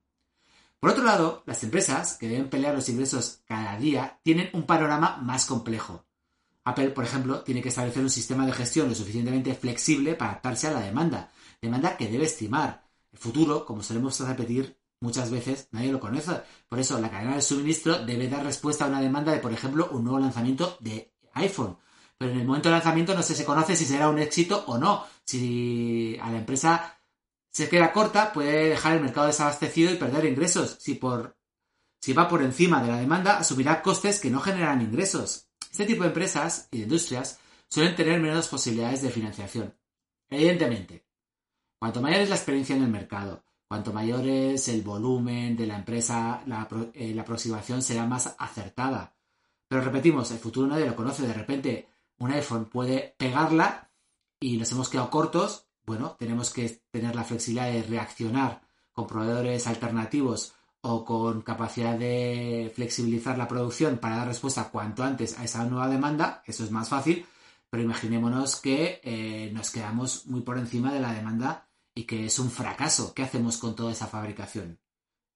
Por 0.81 0.91
otro 0.91 1.05
lado, 1.05 1.43
las 1.47 1.63
empresas 1.63 2.15
que 2.15 2.29
deben 2.29 2.51
pelear 2.51 2.75
los 2.75 2.89
ingresos 2.89 3.41
cada 3.47 3.77
día 3.79 4.19
tienen 4.23 4.51
un 4.53 4.65
panorama 4.65 5.19
más 5.23 5.47
complejo. 5.47 6.05
Apple, 6.65 6.91
por 6.91 7.05
ejemplo, 7.05 7.43
tiene 7.43 7.63
que 7.63 7.69
establecer 7.69 8.03
un 8.03 8.11
sistema 8.11 8.45
de 8.45 8.53
gestión 8.53 8.89
lo 8.89 8.95
suficientemente 8.95 9.55
flexible 9.55 10.15
para 10.15 10.33
adaptarse 10.33 10.67
a 10.67 10.73
la 10.73 10.81
demanda, 10.81 11.31
demanda 11.63 11.97
que 11.97 12.09
debe 12.09 12.25
estimar. 12.25 12.86
El 13.17 13.23
futuro, 13.23 13.65
como 13.65 13.83
solemos 13.83 14.21
repetir 14.21 14.79
muchas 15.01 15.31
veces, 15.31 15.69
nadie 15.73 15.91
lo 15.91 16.01
conoce. 16.01 16.43
Por 16.69 16.79
eso, 16.79 17.01
la 17.01 17.11
cadena 17.11 17.37
de 17.37 17.43
suministro 17.43 18.05
debe 18.05 18.29
dar 18.29 18.45
respuesta 18.45 18.85
a 18.85 18.89
una 18.89 19.01
demanda 19.01 19.33
de, 19.33 19.39
por 19.39 19.53
ejemplo, 19.53 19.89
un 19.91 20.05
nuevo 20.05 20.19
lanzamiento 20.19 20.77
de 20.81 21.15
iPhone 21.33 21.79
pero 22.19 22.33
en 22.33 22.41
el 22.41 22.47
momento 22.47 22.69
del 22.69 22.79
lanzamiento 22.79 23.15
no 23.15 23.23
se, 23.23 23.35
se 23.35 23.45
conoce 23.45 23.77
si 23.77 23.85
será 23.85 24.09
un 24.09 24.19
éxito 24.19 24.65
o 24.67 24.79
no. 24.79 25.07
Si 25.25 26.17
a 26.23 26.31
la 26.31 26.39
empresa 26.39 26.99
se 27.51 27.69
queda 27.69 27.93
corta, 27.93 28.33
puede 28.33 28.71
dejar 28.71 28.95
el 28.95 29.03
mercado 29.03 29.27
desabastecido 29.27 29.93
y 29.93 29.97
perder 29.97 30.25
ingresos. 30.25 30.77
Si, 30.81 30.95
por, 30.95 31.37
si 32.01 32.13
va 32.13 32.29
por 32.29 32.43
encima 32.43 32.83
de 32.83 32.89
la 32.89 32.99
demanda, 32.99 33.39
asumirá 33.39 33.83
costes 33.83 34.21
que 34.21 34.31
no 34.31 34.41
generan 34.41 34.81
ingresos. 34.81 35.49
Este 35.71 35.85
tipo 35.85 36.03
de 36.03 36.09
empresas 36.09 36.69
y 36.71 36.79
de 36.79 36.83
industrias 36.85 37.39
suelen 37.69 37.97
tener 37.97 38.21
menos 38.21 38.49
posibilidades 38.49 39.03
de 39.03 39.11
financiación. 39.11 39.75
Evidentemente, 40.31 41.06
cuanto 41.79 42.01
mayor 42.01 42.21
es 42.21 42.29
la 42.29 42.37
experiencia 42.37 42.77
en 42.77 42.83
el 42.83 42.91
mercado, 42.91 43.45
cuanto 43.69 43.93
mayor 43.93 44.27
es 44.27 44.69
el 44.69 44.83
volumen 44.83 45.57
de 45.57 45.67
la 45.67 45.77
empresa, 45.77 46.43
la, 46.47 46.69
eh, 46.95 47.13
la 47.15 47.23
aproximación 47.23 47.83
será 47.83 48.07
más 48.07 48.35
acertada. 48.39 49.15
Pero 49.69 49.83
repetimos, 49.83 50.31
el 50.31 50.39
futuro 50.39 50.69
nadie 50.69 50.87
lo 50.87 50.95
conoce. 50.95 51.27
De 51.27 51.35
repente, 51.35 51.89
un 52.19 52.31
iPhone 52.31 52.67
puede 52.67 53.15
pegarla 53.19 53.91
y 54.39 54.57
nos 54.57 54.71
hemos 54.73 54.89
quedado 54.89 55.11
cortos, 55.11 55.67
bueno, 55.85 56.17
tenemos 56.19 56.53
que 56.53 56.83
tener 56.91 57.15
la 57.15 57.25
flexibilidad 57.25 57.71
de 57.71 57.83
reaccionar 57.83 58.63
con 58.93 59.07
proveedores 59.07 59.67
alternativos 59.67 60.55
o 60.81 61.05
con 61.05 61.43
capacidad 61.43 61.99
de 61.99 62.73
flexibilizar 62.75 63.37
la 63.39 63.49
producción 63.49 63.99
para 63.99 64.17
dar 64.17 64.29
respuesta 64.29 64.71
cuanto 64.71 65.03
antes 65.03 65.39
a 65.39 65.45
esa 65.45 65.65
nueva 65.65 65.89
demanda, 65.89 66.43
eso 66.47 66.65
es 66.65 66.71
más 66.71 66.89
fácil, 66.89 67.27
pero 67.69 67.83
imaginémonos 67.83 68.61
que 68.61 69.01
eh, 69.03 69.51
nos 69.53 69.71
quedamos 69.71 70.27
muy 70.27 70.43
por 70.43 70.59
encima 70.59 70.93
de 70.93 71.01
la 71.01 71.13
demanda 71.13 71.66
y 71.97 72.05
que 72.05 72.27
es 72.27 72.39
un 72.39 72.51
fracaso. 72.51 73.13
¿Qué 73.15 73.23
hacemos 73.23 73.57
con 73.57 73.75
toda 73.75 73.91
esa 73.91 74.07
fabricación? 74.07 74.79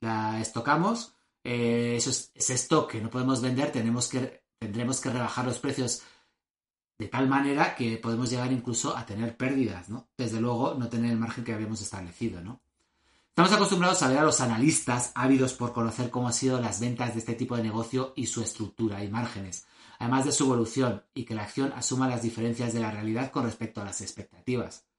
La 0.00 0.40
estocamos, 0.40 1.14
eh, 1.42 1.96
ese 1.96 2.54
stock 2.54 2.92
que 2.92 3.00
no 3.00 3.10
podemos 3.10 3.40
vender, 3.40 3.72
tenemos 3.72 4.08
que, 4.08 4.44
tendremos 4.58 5.00
que 5.00 5.10
rebajar 5.10 5.46
los 5.46 5.58
precios 5.58 6.02
de 6.98 7.08
tal 7.08 7.28
manera 7.28 7.74
que 7.74 7.96
podemos 7.96 8.28
llegar 8.28 8.52
incluso 8.52 8.94
a 8.94 9.06
tener 9.06 9.36
pérdidas, 9.36 9.88
¿no? 9.88 10.10
Desde 10.18 10.38
luego, 10.38 10.74
no 10.74 10.90
tener 10.90 11.10
el 11.10 11.18
margen 11.18 11.44
que 11.44 11.54
habíamos 11.54 11.80
establecido, 11.80 12.42
¿no? 12.42 12.60
Estamos 13.30 13.52
acostumbrados 13.52 14.02
a 14.02 14.08
ver 14.08 14.18
a 14.18 14.24
los 14.24 14.42
analistas 14.42 15.12
ávidos 15.14 15.54
por 15.54 15.72
conocer 15.72 16.10
cómo 16.10 16.26
han 16.26 16.34
sido 16.34 16.60
las 16.60 16.78
ventas 16.78 17.14
de 17.14 17.20
este 17.20 17.34
tipo 17.34 17.56
de 17.56 17.62
negocio 17.62 18.12
y 18.16 18.26
su 18.26 18.42
estructura 18.42 19.02
y 19.02 19.08
márgenes, 19.08 19.66
además 19.98 20.26
de 20.26 20.32
su 20.32 20.44
evolución 20.44 21.04
y 21.14 21.24
que 21.24 21.34
la 21.34 21.44
acción 21.44 21.72
asuma 21.74 22.06
las 22.06 22.20
diferencias 22.20 22.74
de 22.74 22.80
la 22.80 22.90
realidad 22.90 23.30
con 23.30 23.44
respecto 23.44 23.80
a 23.80 23.86
las 23.86 24.02
expectativas. 24.02 24.89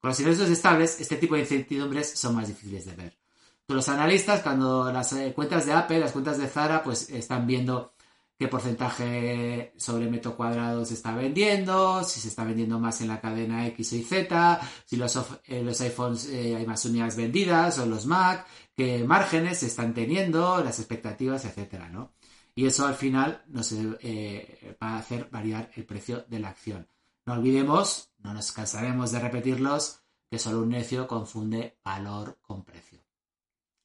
Con 0.00 0.10
los 0.10 0.20
ingresos 0.20 0.48
estables, 0.48 1.00
este 1.00 1.16
tipo 1.16 1.34
de 1.34 1.40
incertidumbres 1.40 2.10
son 2.10 2.36
más 2.36 2.46
difíciles 2.46 2.86
de 2.86 2.94
ver. 2.94 3.18
Los 3.66 3.88
analistas, 3.88 4.40
cuando 4.42 4.90
las 4.92 5.12
eh, 5.12 5.32
cuentas 5.34 5.66
de 5.66 5.72
Apple, 5.72 5.98
las 5.98 6.12
cuentas 6.12 6.38
de 6.38 6.46
Zara, 6.46 6.82
pues 6.82 7.10
están 7.10 7.46
viendo 7.46 7.92
qué 8.38 8.46
porcentaje 8.48 9.74
sobre 9.76 10.08
metro 10.08 10.36
cuadrado 10.36 10.84
se 10.84 10.94
está 10.94 11.14
vendiendo, 11.14 12.04
si 12.04 12.20
se 12.20 12.28
está 12.28 12.44
vendiendo 12.44 12.78
más 12.78 13.00
en 13.00 13.08
la 13.08 13.20
cadena 13.20 13.66
X 13.66 13.92
y 13.92 14.04
Z, 14.04 14.60
si 14.86 14.96
los, 14.96 15.18
eh, 15.44 15.62
los 15.62 15.80
iPhones 15.80 16.26
eh, 16.28 16.56
hay 16.56 16.64
más 16.64 16.84
unidades 16.84 17.16
vendidas 17.16 17.78
o 17.80 17.86
los 17.86 18.06
Mac, 18.06 18.46
qué 18.76 19.04
márgenes 19.04 19.58
se 19.58 19.66
están 19.66 19.92
teniendo, 19.92 20.62
las 20.64 20.78
expectativas, 20.78 21.44
etcétera, 21.44 21.88
¿no? 21.88 22.12
Y 22.54 22.66
eso 22.66 22.86
al 22.86 22.94
final 22.94 23.42
nos 23.48 23.74
va 23.74 24.88
a 24.88 24.98
hacer 24.98 25.28
variar 25.30 25.70
el 25.74 25.84
precio 25.84 26.24
de 26.28 26.38
la 26.38 26.48
acción. 26.48 26.88
No 27.28 27.34
olvidemos, 27.34 28.08
no 28.20 28.32
nos 28.32 28.52
cansaremos 28.52 29.12
de 29.12 29.20
repetirlos, 29.20 30.00
que 30.30 30.38
solo 30.38 30.62
un 30.62 30.70
necio 30.70 31.06
confunde 31.06 31.76
valor 31.84 32.38
con 32.40 32.64
precio. 32.64 33.00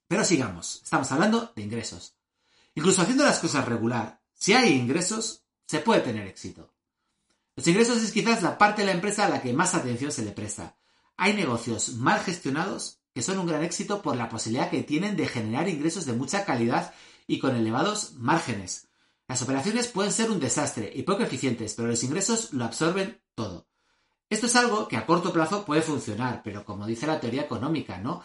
Pero 0.08 0.24
sigamos, 0.24 0.80
estamos 0.82 1.12
hablando 1.12 1.52
de 1.54 1.62
ingresos. 1.62 2.16
Incluso 2.74 3.02
haciendo 3.02 3.26
las 3.26 3.40
cosas 3.40 3.68
regular, 3.68 4.22
si 4.34 4.54
hay 4.54 4.72
ingresos, 4.72 5.44
se 5.68 5.80
puede 5.80 6.00
tener 6.00 6.26
éxito. 6.26 6.74
Los 7.58 7.68
ingresos 7.68 8.02
es 8.02 8.14
quizás 8.14 8.42
la 8.44 8.58
parte 8.58 8.84
de 8.84 8.86
la 8.86 8.94
empresa 8.94 9.26
a 9.26 9.30
la 9.30 9.42
que 9.42 9.52
más 9.52 9.76
atención 9.76 10.14
se 10.14 10.24
le 10.24 10.32
presta. 10.32 10.78
Hay 11.18 11.34
negocios 11.34 11.96
mal 11.96 12.22
gestionados 12.22 13.02
que 13.14 13.24
son 13.24 13.40
un 13.40 13.48
gran 13.48 13.66
éxito 13.66 14.02
por 14.02 14.16
la 14.16 14.30
posibilidad 14.30 14.70
que 14.70 14.84
tienen 14.84 15.18
de 15.18 15.28
generar 15.28 15.68
ingresos 15.68 16.06
de 16.06 16.14
mucha 16.14 16.46
calidad 16.46 16.94
y 17.28 17.40
con 17.40 17.58
elevados 17.58 18.14
márgenes. 18.14 18.88
Las 19.34 19.42
operaciones 19.42 19.88
pueden 19.88 20.12
ser 20.12 20.30
un 20.30 20.40
desastre 20.40 20.92
y 20.94 21.02
poco 21.02 21.24
eficientes, 21.24 21.74
pero 21.74 21.88
los 21.88 22.04
ingresos 22.04 22.54
lo 22.54 22.66
absorben 22.66 23.20
todo. 23.34 23.68
Esto 24.30 24.46
es 24.46 24.56
algo 24.56 24.88
que 24.88 24.96
a 24.96 25.08
corto 25.08 25.34
plazo 25.34 25.66
puede 25.66 25.82
funcionar, 25.82 26.44
pero 26.44 26.64
como 26.64 26.86
dice 26.86 27.08
la 27.08 27.20
teoría 27.20 27.42
económica, 27.42 27.98
¿no? 27.98 28.22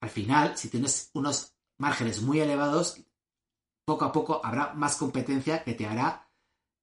Al 0.00 0.10
final, 0.10 0.56
si 0.56 0.68
tienes 0.68 1.10
unos 1.12 1.56
márgenes 1.76 2.22
muy 2.22 2.38
elevados, 2.38 3.00
poco 3.84 4.04
a 4.04 4.12
poco 4.12 4.40
habrá 4.46 4.74
más 4.74 4.94
competencia 4.94 5.64
que 5.64 5.74
te 5.74 5.86
hará 5.86 6.30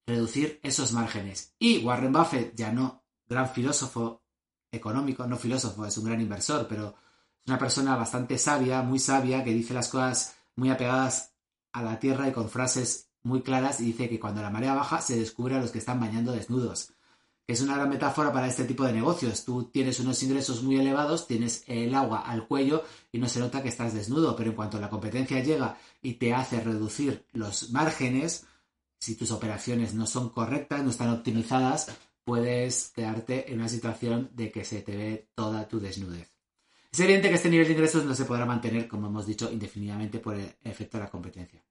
reducir 0.05 0.59
esos 0.63 0.91
márgenes. 0.91 1.55
Y 1.57 1.77
Warren 1.77 2.11
Buffett, 2.11 2.53
ya 2.53 2.73
no 2.73 3.05
gran 3.25 3.47
filósofo 3.47 4.21
económico, 4.69 5.25
no 5.25 5.37
filósofo, 5.37 5.85
es 5.85 5.97
un 5.97 6.03
gran 6.03 6.19
inversor, 6.19 6.67
pero 6.67 6.89
es 6.89 7.47
una 7.47 7.57
persona 7.57 7.95
bastante 7.95 8.37
sabia, 8.37 8.81
muy 8.81 8.99
sabia, 8.99 9.45
que 9.45 9.53
dice 9.53 9.73
las 9.73 9.87
cosas 9.87 10.35
muy 10.57 10.69
apegadas 10.69 11.33
a 11.71 11.81
la 11.83 11.97
tierra 11.97 12.27
y 12.27 12.33
con 12.33 12.49
frases 12.49 13.10
muy 13.23 13.41
claras 13.41 13.79
y 13.81 13.85
dice 13.85 14.09
que 14.09 14.19
cuando 14.19 14.41
la 14.41 14.49
marea 14.49 14.73
baja 14.73 15.01
se 15.01 15.17
descubre 15.17 15.55
a 15.55 15.59
los 15.59 15.71
que 15.71 15.79
están 15.79 15.99
bañando 15.99 16.31
desnudos. 16.31 16.93
Es 17.47 17.61
una 17.61 17.75
gran 17.75 17.89
metáfora 17.89 18.31
para 18.31 18.47
este 18.47 18.63
tipo 18.63 18.85
de 18.85 18.93
negocios. 18.93 19.43
Tú 19.43 19.65
tienes 19.65 19.99
unos 19.99 20.21
ingresos 20.23 20.63
muy 20.63 20.77
elevados, 20.79 21.27
tienes 21.27 21.63
el 21.67 21.93
agua 21.95 22.21
al 22.21 22.47
cuello 22.47 22.83
y 23.11 23.19
no 23.19 23.27
se 23.27 23.39
nota 23.39 23.61
que 23.61 23.69
estás 23.69 23.93
desnudo, 23.93 24.35
pero 24.35 24.51
en 24.51 24.55
cuanto 24.55 24.79
la 24.79 24.89
competencia 24.89 25.43
llega 25.43 25.77
y 26.01 26.13
te 26.13 26.33
hace 26.33 26.61
reducir 26.61 27.25
los 27.33 27.71
márgenes, 27.71 28.45
si 28.99 29.15
tus 29.15 29.31
operaciones 29.31 29.93
no 29.93 30.05
son 30.05 30.29
correctas, 30.29 30.83
no 30.83 30.91
están 30.91 31.09
optimizadas, 31.09 31.91
puedes 32.23 32.91
quedarte 32.95 33.51
en 33.51 33.59
una 33.59 33.67
situación 33.67 34.29
de 34.33 34.51
que 34.51 34.63
se 34.63 34.81
te 34.81 34.95
ve 34.95 35.27
toda 35.35 35.67
tu 35.67 35.79
desnudez. 35.79 36.31
Es 36.91 36.99
evidente 36.99 37.29
que 37.29 37.35
este 37.35 37.49
nivel 37.49 37.67
de 37.67 37.73
ingresos 37.73 38.05
no 38.05 38.13
se 38.13 38.25
podrá 38.25 38.45
mantener, 38.45 38.87
como 38.87 39.07
hemos 39.07 39.25
dicho, 39.25 39.51
indefinidamente 39.51 40.19
por 40.19 40.35
el 40.35 40.55
efecto 40.63 40.97
de 40.97 41.03
la 41.03 41.09
competencia. 41.09 41.63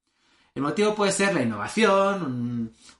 El 0.54 0.62
motivo 0.62 0.94
puede 0.94 1.12
ser 1.12 1.34
la 1.34 1.42
innovación, 1.42 2.22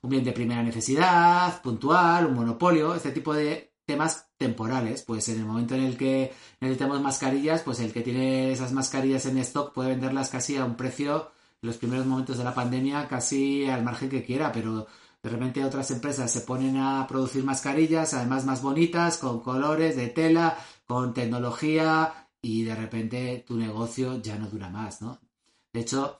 un, 0.02 0.08
bien 0.08 0.24
de 0.24 0.32
primera 0.32 0.62
necesidad, 0.62 1.60
puntual, 1.62 2.26
un 2.26 2.34
monopolio, 2.34 2.94
este 2.94 3.10
tipo 3.10 3.34
de 3.34 3.74
temas 3.84 4.28
temporales. 4.36 5.02
Pues 5.02 5.28
en 5.28 5.40
el 5.40 5.46
momento 5.46 5.74
en 5.74 5.84
el 5.84 5.96
que 5.96 6.32
necesitamos 6.60 7.00
mascarillas, 7.00 7.62
pues 7.62 7.80
el 7.80 7.92
que 7.92 8.02
tiene 8.02 8.52
esas 8.52 8.72
mascarillas 8.72 9.26
en 9.26 9.38
stock 9.38 9.72
puede 9.74 9.90
venderlas 9.90 10.30
casi 10.30 10.56
a 10.56 10.64
un 10.64 10.76
precio 10.76 11.32
en 11.62 11.66
los 11.66 11.76
primeros 11.76 12.06
momentos 12.06 12.38
de 12.38 12.44
la 12.44 12.54
pandemia, 12.54 13.08
casi 13.08 13.68
al 13.68 13.82
margen 13.82 14.08
que 14.08 14.24
quiera, 14.24 14.52
pero 14.52 14.86
de 15.22 15.30
repente 15.30 15.64
otras 15.64 15.90
empresas 15.90 16.32
se 16.32 16.42
ponen 16.42 16.76
a 16.78 17.06
producir 17.06 17.44
mascarillas, 17.44 18.14
además 18.14 18.46
más 18.46 18.62
bonitas, 18.62 19.18
con 19.18 19.40
colores 19.40 19.96
de 19.96 20.08
tela, 20.08 20.56
con 20.86 21.12
tecnología, 21.12 22.28
y 22.40 22.62
de 22.62 22.74
repente 22.74 23.44
tu 23.46 23.56
negocio 23.56 24.22
ya 24.22 24.36
no 24.36 24.48
dura 24.48 24.70
más, 24.70 25.02
¿no? 25.02 25.20
De 25.72 25.80
hecho, 25.80 26.19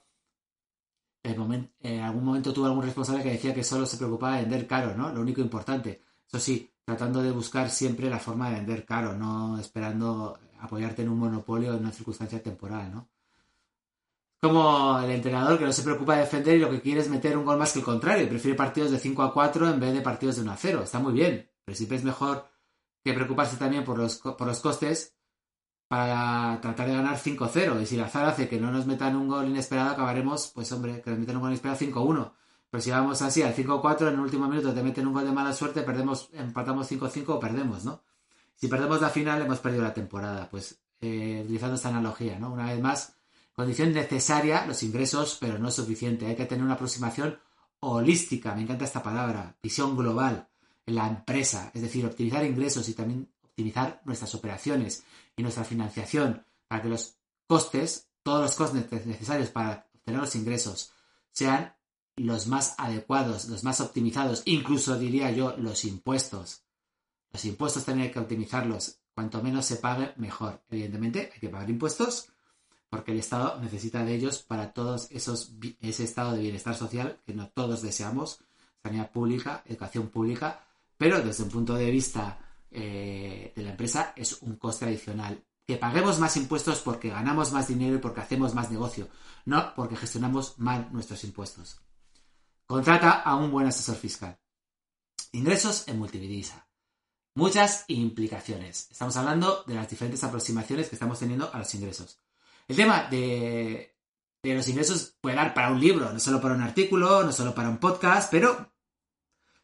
en 1.23 2.01
algún 2.01 2.25
momento 2.25 2.53
tuve 2.53 2.67
algún 2.67 2.85
responsable 2.85 3.23
que 3.23 3.33
decía 3.33 3.55
que 3.55 3.65
solo 3.65 3.87
se 3.87 3.97
preocupaba 3.97 4.37
de 4.37 4.43
vender 4.43 4.67
caro, 4.67 4.97
¿no? 4.97 5.13
Lo 5.13 5.21
único 5.21 5.41
importante. 5.41 6.03
Eso 6.27 6.39
sí, 6.39 6.73
tratando 6.85 7.23
de 7.23 7.31
buscar 7.31 7.71
siempre 7.71 8.09
la 8.09 8.19
forma 8.19 8.49
de 8.49 8.57
vender 8.57 8.85
caro, 8.85 9.15
no 9.15 9.59
esperando 9.59 10.39
apoyarte 10.61 11.03
en 11.03 11.09
un 11.09 11.19
monopolio 11.19 11.73
en 11.73 11.81
una 11.81 11.93
circunstancia 11.93 12.43
temporal, 12.43 12.91
¿no? 12.93 13.09
Como 14.41 14.99
el 15.01 15.11
entrenador 15.11 15.59
que 15.59 15.67
no 15.67 15.73
se 15.73 15.83
preocupa 15.83 16.15
de 16.15 16.23
defender 16.23 16.57
y 16.57 16.61
lo 16.61 16.71
que 16.71 16.81
quiere 16.81 17.01
es 17.01 17.11
meter 17.11 17.37
un 17.37 17.45
gol 17.45 17.59
más 17.59 17.73
que 17.73 17.81
el 17.81 17.85
contrario, 17.85 18.29
prefiere 18.29 18.57
partidos 18.57 18.91
de 18.91 18.99
5 18.99 19.23
a 19.23 19.35
4 19.35 19.69
en 19.69 19.81
vez 19.81 19.93
de 19.93 20.01
partidos 20.01 20.37
de 20.37 20.43
1 20.43 20.53
a 20.53 20.57
0. 20.57 20.83
Está 20.83 20.99
muy 20.99 21.13
bien, 21.13 21.51
pero 21.65 21.77
siempre 21.77 21.99
es 21.99 22.05
mejor 22.05 22.49
que 23.05 23.13
preocuparse 23.13 23.57
también 23.57 23.85
por 23.85 23.99
los, 23.99 24.17
por 24.17 24.47
los 24.47 24.61
costes 24.61 25.15
para 25.91 26.61
tratar 26.61 26.87
de 26.87 26.95
ganar 26.95 27.19
5-0. 27.19 27.83
Y 27.83 27.87
si 27.87 27.97
el 27.97 28.03
azar 28.03 28.25
hace 28.27 28.49
que 28.49 28.61
no 28.61 28.71
nos 28.71 28.87
metan 28.87 29.17
un 29.17 29.27
gol 29.27 29.49
inesperado, 29.49 29.91
acabaremos, 29.91 30.53
pues 30.55 30.71
hombre, 30.71 31.03
que 31.03 31.11
nos 31.11 31.19
metan 31.19 31.37
un 31.37 31.43
gol 31.43 31.51
inesperado 31.51 31.81
5-1. 31.81 32.33
Pero 32.71 32.81
si 32.81 32.91
vamos 32.93 33.21
así 33.23 33.43
al 33.43 33.57
5-4, 33.57 34.09
en 34.09 34.15
el 34.15 34.21
último 34.21 34.47
minuto 34.47 34.73
te 34.73 34.85
meten 34.85 35.09
un 35.09 35.15
gol 35.15 35.25
de 35.25 35.33
mala 35.33 35.53
suerte, 35.53 35.83
perdemos, 35.83 36.31
empatamos 36.33 36.89
5-5 36.89 37.25
o 37.31 37.41
perdemos, 37.41 37.85
¿no? 37.85 38.03
Si 38.55 38.69
perdemos 38.69 39.01
la 39.01 39.09
final, 39.09 39.43
hemos 39.43 39.59
perdido 39.59 39.83
la 39.83 39.93
temporada. 39.93 40.49
Pues 40.49 40.79
eh, 41.01 41.41
utilizando 41.43 41.75
esta 41.75 41.89
analogía, 41.89 42.39
¿no? 42.39 42.53
Una 42.53 42.67
vez 42.67 42.81
más, 42.81 43.15
Condición 43.61 43.93
necesaria, 43.93 44.65
los 44.65 44.83
ingresos, 44.83 45.37
pero 45.39 45.59
no 45.59 45.71
suficiente. 45.71 46.25
Hay 46.25 46.35
que 46.35 46.47
tener 46.47 46.65
una 46.65 46.75
aproximación 46.75 47.39
holística, 47.81 48.55
me 48.55 48.63
encanta 48.63 48.87
esta 48.87 49.03
palabra, 49.03 49.55
visión 49.63 49.97
global 49.99 50.49
en 50.87 50.95
la 50.95 51.07
empresa, 51.07 51.71
es 51.75 51.83
decir, 51.83 52.07
optimizar 52.07 52.43
ingresos 52.45 52.89
y 52.89 52.95
también 52.95 53.29
optimizar 53.51 54.01
nuestras 54.05 54.35
operaciones 54.35 55.05
y 55.37 55.43
nuestra 55.43 55.65
financiación 55.65 56.45
para 56.69 56.83
que 56.83 56.89
los 56.89 57.17
costes, 57.47 58.09
todos 58.23 58.43
los 58.43 58.55
costes 58.55 59.07
necesarios 59.07 59.51
para 59.51 59.87
obtener 59.95 60.21
los 60.21 60.35
ingresos, 60.37 60.93
sean 61.33 61.75
los 62.17 62.47
más 62.47 62.75
adecuados, 62.79 63.49
los 63.49 63.65
más 63.65 63.81
optimizados, 63.81 64.43
incluso 64.45 64.99
diría 64.99 65.31
yo 65.31 65.57
los 65.57 65.85
impuestos. 65.85 66.63
Los 67.33 67.45
impuestos 67.45 67.85
también 67.85 68.13
que 68.13 68.19
optimizarlos. 68.19 68.99
Cuanto 69.15 69.43
menos 69.43 69.67
se 69.67 69.77
pague, 69.77 70.13
mejor. 70.17 70.63
Evidentemente, 70.69 71.31
hay 71.33 71.41
que 71.41 71.49
pagar 71.49 71.71
impuestos, 71.71 72.29
porque 72.89 73.13
el 73.13 73.21
Estado 73.21 73.61
necesita 73.61 74.05
de 74.05 74.15
ellos 74.15 74.43
para 74.43 74.73
todos 74.73 75.11
esos 75.11 75.53
ese 75.81 76.05
estado 76.05 76.33
de 76.33 76.41
bienestar 76.41 76.75
social 76.75 77.21
que 77.25 77.35
no 77.35 77.49
todos 77.49 77.83
deseamos, 77.83 78.41
sanidad 78.83 79.11
pública, 79.13 79.63
educación 79.67 80.09
pública, 80.09 80.65
pero 80.99 81.23
desde 81.23 81.45
un 81.45 81.51
punto 81.51 81.75
de 81.75 81.91
vista 81.91 82.50
eh, 82.71 83.53
de 83.55 83.63
la 83.63 83.71
empresa 83.71 84.13
es 84.17 84.41
un 84.43 84.57
coste 84.57 84.85
adicional. 84.85 85.45
Que 85.67 85.77
paguemos 85.77 86.19
más 86.19 86.37
impuestos 86.37 86.81
porque 86.81 87.11
ganamos 87.11 87.53
más 87.53 87.69
dinero 87.69 87.97
y 87.97 88.01
porque 88.01 88.21
hacemos 88.21 88.55
más 88.55 88.71
negocio, 88.71 89.09
no 89.45 89.73
porque 89.75 89.97
gestionamos 89.97 90.59
mal 90.59 90.89
nuestros 90.93 91.23
impuestos. 91.25 91.81
Contrata 92.67 93.23
a 93.23 93.37
un 93.37 93.51
buen 93.51 93.67
asesor 93.67 93.97
fiscal. 93.97 94.39
Ingresos 95.33 95.87
en 95.87 95.99
multidivisa. 95.99 96.69
Muchas 97.35 97.85
implicaciones. 97.89 98.89
Estamos 98.91 99.17
hablando 99.17 99.63
de 99.67 99.75
las 99.75 99.89
diferentes 99.89 100.23
aproximaciones 100.25 100.89
que 100.89 100.97
estamos 100.97 101.19
teniendo 101.19 101.53
a 101.53 101.59
los 101.59 101.75
ingresos. 101.75 102.21
El 102.67 102.77
tema 102.77 103.09
de, 103.11 103.97
los 104.43 104.69
ingresos 104.69 105.17
puede 105.21 105.37
dar 105.37 105.55
para 105.55 105.71
un 105.71 105.81
libro, 105.81 106.13
no 106.13 106.21
solo 106.21 106.41
para 106.41 106.55
un 106.55 106.63
artículo, 106.63 107.23
no 107.25 107.33
solo 107.33 107.55
para 107.55 107.69
un 107.69 107.79
podcast, 107.79 108.31
pero 108.31 108.70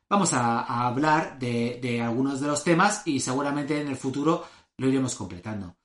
vamos 0.09 0.33
a, 0.33 0.87
hablar 0.87 1.39
de, 1.39 2.01
algunos 2.03 2.41
de 2.41 2.47
los 2.47 2.65
temas 2.65 3.03
y 3.07 3.21
seguramente 3.21 3.81
en 3.81 3.89
el 3.89 3.97
futuro 3.97 4.45
lo 4.77 4.89
iremos 4.89 5.15
completando. 5.15 5.77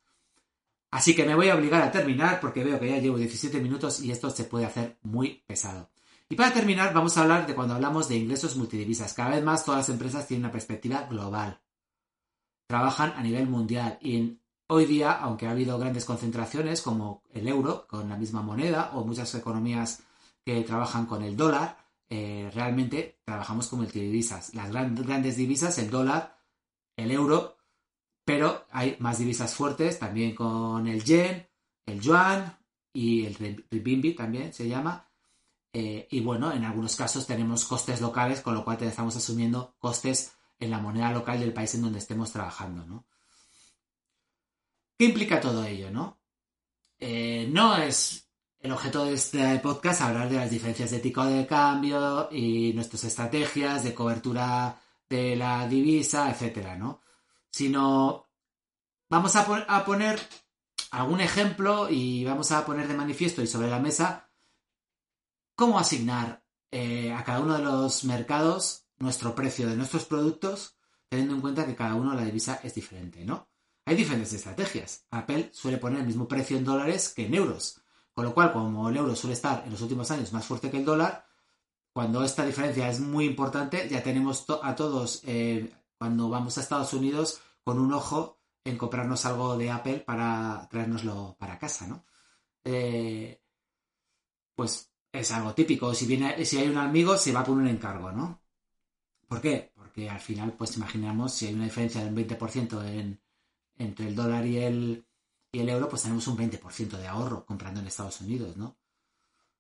Así 0.91 1.15
que 1.15 1.25
me 1.25 1.35
voy 1.35 1.49
a 1.49 1.55
obligar 1.55 1.81
a 1.81 1.91
terminar 1.91 2.39
porque 2.39 2.63
veo 2.63 2.79
que 2.79 2.89
ya 2.89 2.97
llevo 2.97 3.17
17 3.17 3.61
minutos 3.61 4.01
y 4.01 4.11
esto 4.11 4.29
se 4.29 4.43
puede 4.43 4.65
hacer 4.65 4.97
muy 5.03 5.43
pesado. 5.47 5.89
Y 6.27 6.35
para 6.35 6.53
terminar, 6.53 6.93
vamos 6.93 7.17
a 7.17 7.23
hablar 7.23 7.47
de 7.47 7.55
cuando 7.55 7.75
hablamos 7.75 8.07
de 8.07 8.17
ingresos 8.17 8.55
multidivisas. 8.55 9.13
Cada 9.13 9.31
vez 9.31 9.43
más 9.43 9.63
todas 9.63 9.79
las 9.79 9.89
empresas 9.89 10.27
tienen 10.27 10.45
una 10.45 10.51
perspectiva 10.51 11.03
global. 11.09 11.61
Trabajan 12.67 13.13
a 13.15 13.21
nivel 13.21 13.47
mundial 13.47 13.97
y 14.01 14.17
en 14.17 14.41
Hoy 14.73 14.85
día, 14.85 15.11
aunque 15.11 15.47
ha 15.47 15.51
habido 15.51 15.77
grandes 15.77 16.05
concentraciones 16.05 16.81
como 16.81 17.23
el 17.33 17.45
euro 17.45 17.85
con 17.89 18.07
la 18.07 18.15
misma 18.15 18.41
moneda 18.41 18.91
o 18.93 19.03
muchas 19.03 19.35
economías 19.35 20.01
que 20.45 20.61
trabajan 20.61 21.05
con 21.07 21.23
el 21.23 21.35
dólar, 21.35 21.75
eh, 22.13 22.51
realmente 22.53 23.21
trabajamos 23.23 23.69
con 23.69 23.79
multidivisas. 23.79 24.53
Las 24.53 24.69
grandes 24.69 25.37
divisas, 25.37 25.77
el 25.77 25.89
dólar, 25.89 26.37
el 26.97 27.09
euro, 27.09 27.55
pero 28.25 28.65
hay 28.69 28.97
más 28.99 29.19
divisas 29.19 29.55
fuertes 29.55 29.97
también 29.97 30.35
con 30.35 30.87
el 30.87 31.05
yen, 31.05 31.47
el 31.85 32.01
yuan 32.01 32.59
y 32.91 33.25
el 33.25 33.63
renminbi 33.71 34.13
también 34.13 34.51
se 34.53 34.67
llama. 34.67 35.07
Eh, 35.71 36.09
y 36.11 36.19
bueno, 36.19 36.51
en 36.51 36.65
algunos 36.65 36.97
casos 36.97 37.25
tenemos 37.25 37.63
costes 37.63 38.01
locales, 38.01 38.41
con 38.41 38.55
lo 38.55 38.65
cual 38.65 38.83
estamos 38.83 39.15
asumiendo 39.15 39.77
costes 39.79 40.33
en 40.59 40.69
la 40.69 40.79
moneda 40.79 41.13
local 41.13 41.39
del 41.39 41.53
país 41.53 41.73
en 41.75 41.83
donde 41.83 41.99
estemos 41.99 42.29
trabajando. 42.33 43.05
¿Qué 44.97 45.05
implica 45.05 45.39
todo 45.39 45.63
ello, 45.63 45.89
no? 45.89 46.19
Eh, 46.99 47.47
no 47.49 47.77
es 47.77 48.29
el 48.61 48.71
objeto 48.71 49.05
de 49.05 49.13
este 49.13 49.57
podcast 49.59 50.01
hablar 50.01 50.29
de 50.29 50.37
las 50.37 50.51
diferencias 50.51 50.91
de 50.91 50.99
tipo 50.99 51.25
de 51.25 51.47
cambio 51.47 52.29
y 52.31 52.73
nuestras 52.73 53.03
estrategias 53.05 53.83
de 53.83 53.93
cobertura 53.93 54.79
de 55.09 55.35
la 55.35 55.67
divisa, 55.67 56.29
etcétera, 56.29 56.77
¿no? 56.77 57.01
Sino 57.49 58.27
vamos 59.09 59.35
a, 59.35 59.83
poner 59.83 60.19
algún 60.91 61.21
ejemplo 61.21 61.89
y 61.89 62.23
vamos 62.23 62.51
a 62.51 62.63
poner 62.65 62.87
de 62.87 62.93
manifiesto 62.93 63.41
y 63.41 63.47
sobre 63.47 63.69
la 63.69 63.79
mesa 63.79 64.29
cómo 65.55 65.79
asignar 65.79 66.43
eh, 66.69 67.11
a 67.11 67.23
cada 67.23 67.39
uno 67.39 67.57
de 67.57 67.63
los 67.63 68.03
mercados 68.03 68.85
nuestro 68.99 69.33
precio 69.33 69.67
de 69.67 69.75
nuestros 69.75 70.05
productos, 70.05 70.77
teniendo 71.09 71.33
en 71.33 71.41
cuenta 71.41 71.65
que 71.65 71.75
cada 71.75 71.95
uno 71.95 72.13
la 72.13 72.23
divisa 72.23 72.59
es 72.63 72.75
diferente, 72.75 73.25
¿no? 73.25 73.49
Hay 73.85 73.95
diferentes 73.95 74.31
estrategias. 74.33 75.05
Apple 75.09 75.49
suele 75.51 75.79
poner 75.79 76.01
el 76.01 76.07
mismo 76.07 76.27
precio 76.27 76.55
en 76.55 76.63
dólares 76.63 77.09
que 77.09 77.25
en 77.25 77.33
euros. 77.33 77.81
Con 78.13 78.25
lo 78.25 78.33
cual, 78.33 78.51
como 78.51 78.89
el 78.89 78.97
euro 78.97 79.15
suele 79.15 79.33
estar 79.33 79.63
en 79.65 79.71
los 79.71 79.81
últimos 79.81 80.11
años 80.11 80.33
más 80.33 80.45
fuerte 80.45 80.69
que 80.69 80.77
el 80.77 80.85
dólar, 80.85 81.25
cuando 81.93 82.23
esta 82.23 82.45
diferencia 82.45 82.89
es 82.89 82.99
muy 82.99 83.25
importante, 83.25 83.87
ya 83.89 84.01
tenemos 84.03 84.45
a 84.61 84.75
todos, 84.75 85.21
eh, 85.25 85.71
cuando 85.97 86.29
vamos 86.29 86.57
a 86.57 86.61
Estados 86.61 86.93
Unidos, 86.93 87.41
con 87.63 87.79
un 87.79 87.93
ojo 87.93 88.39
en 88.63 88.77
comprarnos 88.77 89.25
algo 89.25 89.57
de 89.57 89.71
Apple 89.71 89.99
para 89.99 90.67
traérnoslo 90.69 91.35
para 91.39 91.59
casa, 91.59 91.87
¿no? 91.87 92.05
Eh, 92.63 93.41
pues 94.55 94.91
es 95.11 95.31
algo 95.31 95.53
típico. 95.53 95.93
Si, 95.93 96.05
viene, 96.05 96.45
si 96.45 96.57
hay 96.57 96.67
un 96.69 96.77
amigo, 96.77 97.17
se 97.17 97.31
va 97.31 97.41
a 97.41 97.43
poner 97.43 97.63
un 97.63 97.69
encargo, 97.69 98.11
¿no? 98.11 98.41
¿Por 99.27 99.41
qué? 99.41 99.71
Porque 99.75 100.09
al 100.09 100.19
final, 100.19 100.53
pues 100.53 100.77
imaginamos 100.77 101.33
si 101.33 101.47
hay 101.47 101.53
una 101.53 101.65
diferencia 101.65 102.03
del 102.03 102.13
20% 102.15 102.85
en, 102.85 103.21
entre 103.77 104.07
el 104.07 104.15
dólar 104.15 104.45
y 104.45 104.57
el, 104.57 105.05
y 105.51 105.59
el 105.59 105.69
euro, 105.69 105.89
pues 105.89 106.03
tenemos 106.03 106.27
un 106.27 106.37
20% 106.37 106.97
de 106.97 107.07
ahorro 107.07 107.45
comprando 107.45 107.79
en 107.79 107.87
Estados 107.87 108.21
Unidos, 108.21 108.55
¿no? 108.55 108.77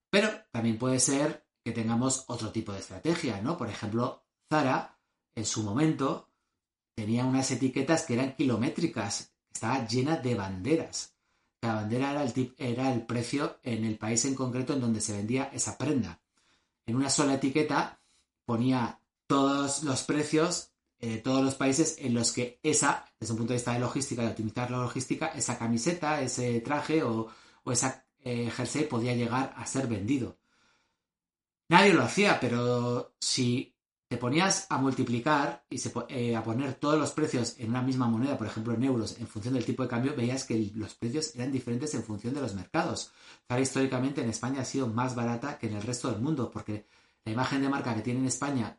Pero 0.09 0.29
también 0.51 0.77
puede 0.77 0.99
ser 0.99 1.45
que 1.63 1.71
tengamos 1.71 2.25
otro 2.27 2.51
tipo 2.51 2.71
de 2.71 2.79
estrategia, 2.79 3.41
¿no? 3.41 3.57
Por 3.57 3.69
ejemplo, 3.69 4.23
Zara, 4.49 4.99
en 5.35 5.45
su 5.45 5.63
momento, 5.63 6.29
tenía 6.95 7.25
unas 7.25 7.51
etiquetas 7.51 8.05
que 8.05 8.13
eran 8.13 8.35
kilométricas, 8.35 9.33
estaba 9.53 9.85
llena 9.85 10.17
de 10.17 10.35
banderas. 10.35 11.15
La 11.61 11.75
bandera 11.75 12.11
era 12.11 12.23
el, 12.23 12.55
era 12.57 12.93
el 12.93 13.05
precio 13.05 13.59
en 13.63 13.85
el 13.85 13.97
país 13.97 14.25
en 14.25 14.35
concreto 14.35 14.73
en 14.73 14.81
donde 14.81 15.01
se 15.01 15.13
vendía 15.13 15.49
esa 15.53 15.77
prenda. 15.77 16.21
En 16.85 16.95
una 16.95 17.09
sola 17.09 17.35
etiqueta 17.35 18.01
ponía 18.45 18.99
todos 19.27 19.83
los 19.83 20.03
precios 20.03 20.70
de 21.01 21.17
todos 21.17 21.43
los 21.43 21.55
países 21.55 21.97
en 21.99 22.13
los 22.13 22.31
que 22.31 22.59
esa, 22.63 23.05
desde 23.19 23.33
un 23.33 23.39
punto 23.39 23.53
de 23.53 23.57
vista 23.57 23.73
de 23.73 23.79
logística, 23.79 24.21
de 24.21 24.29
optimizar 24.29 24.69
la 24.69 24.77
logística, 24.77 25.27
esa 25.27 25.57
camiseta, 25.57 26.21
ese 26.21 26.61
traje 26.61 27.03
o, 27.03 27.27
o 27.63 27.71
esa 27.71 28.05
eh, 28.23 28.51
jersey 28.51 28.85
podía 28.85 29.15
llegar 29.15 29.53
a 29.55 29.65
ser 29.65 29.87
vendido. 29.87 30.37
Nadie 31.69 31.93
lo 31.93 32.03
hacía, 32.03 32.39
pero 32.39 33.15
si 33.19 33.75
te 34.07 34.17
ponías 34.17 34.67
a 34.69 34.77
multiplicar 34.77 35.65
y 35.69 35.79
eh, 36.09 36.35
a 36.35 36.43
poner 36.43 36.73
todos 36.73 36.99
los 36.99 37.13
precios 37.13 37.55
en 37.57 37.69
una 37.69 37.81
misma 37.81 38.07
moneda, 38.07 38.37
por 38.37 38.47
ejemplo 38.47 38.73
en 38.73 38.83
euros, 38.83 39.17
en 39.19 39.25
función 39.25 39.53
del 39.53 39.63
tipo 39.63 39.83
de 39.83 39.89
cambio, 39.89 40.13
veías 40.13 40.43
que 40.43 40.69
los 40.75 40.95
precios 40.95 41.33
eran 41.33 41.49
diferentes 41.49 41.93
en 41.93 42.03
función 42.03 42.33
de 42.33 42.41
los 42.41 42.53
mercados. 42.53 43.13
Zara 43.47 43.61
históricamente 43.61 44.21
en 44.21 44.29
España 44.29 44.61
ha 44.61 44.65
sido 44.65 44.87
más 44.87 45.15
barata 45.15 45.57
que 45.57 45.67
en 45.67 45.77
el 45.77 45.81
resto 45.81 46.11
del 46.11 46.21
mundo, 46.21 46.51
porque 46.51 46.87
la 47.23 47.31
imagen 47.31 47.61
de 47.61 47.69
marca 47.69 47.95
que 47.95 48.01
tiene 48.01 48.19
en 48.19 48.25
España, 48.25 48.77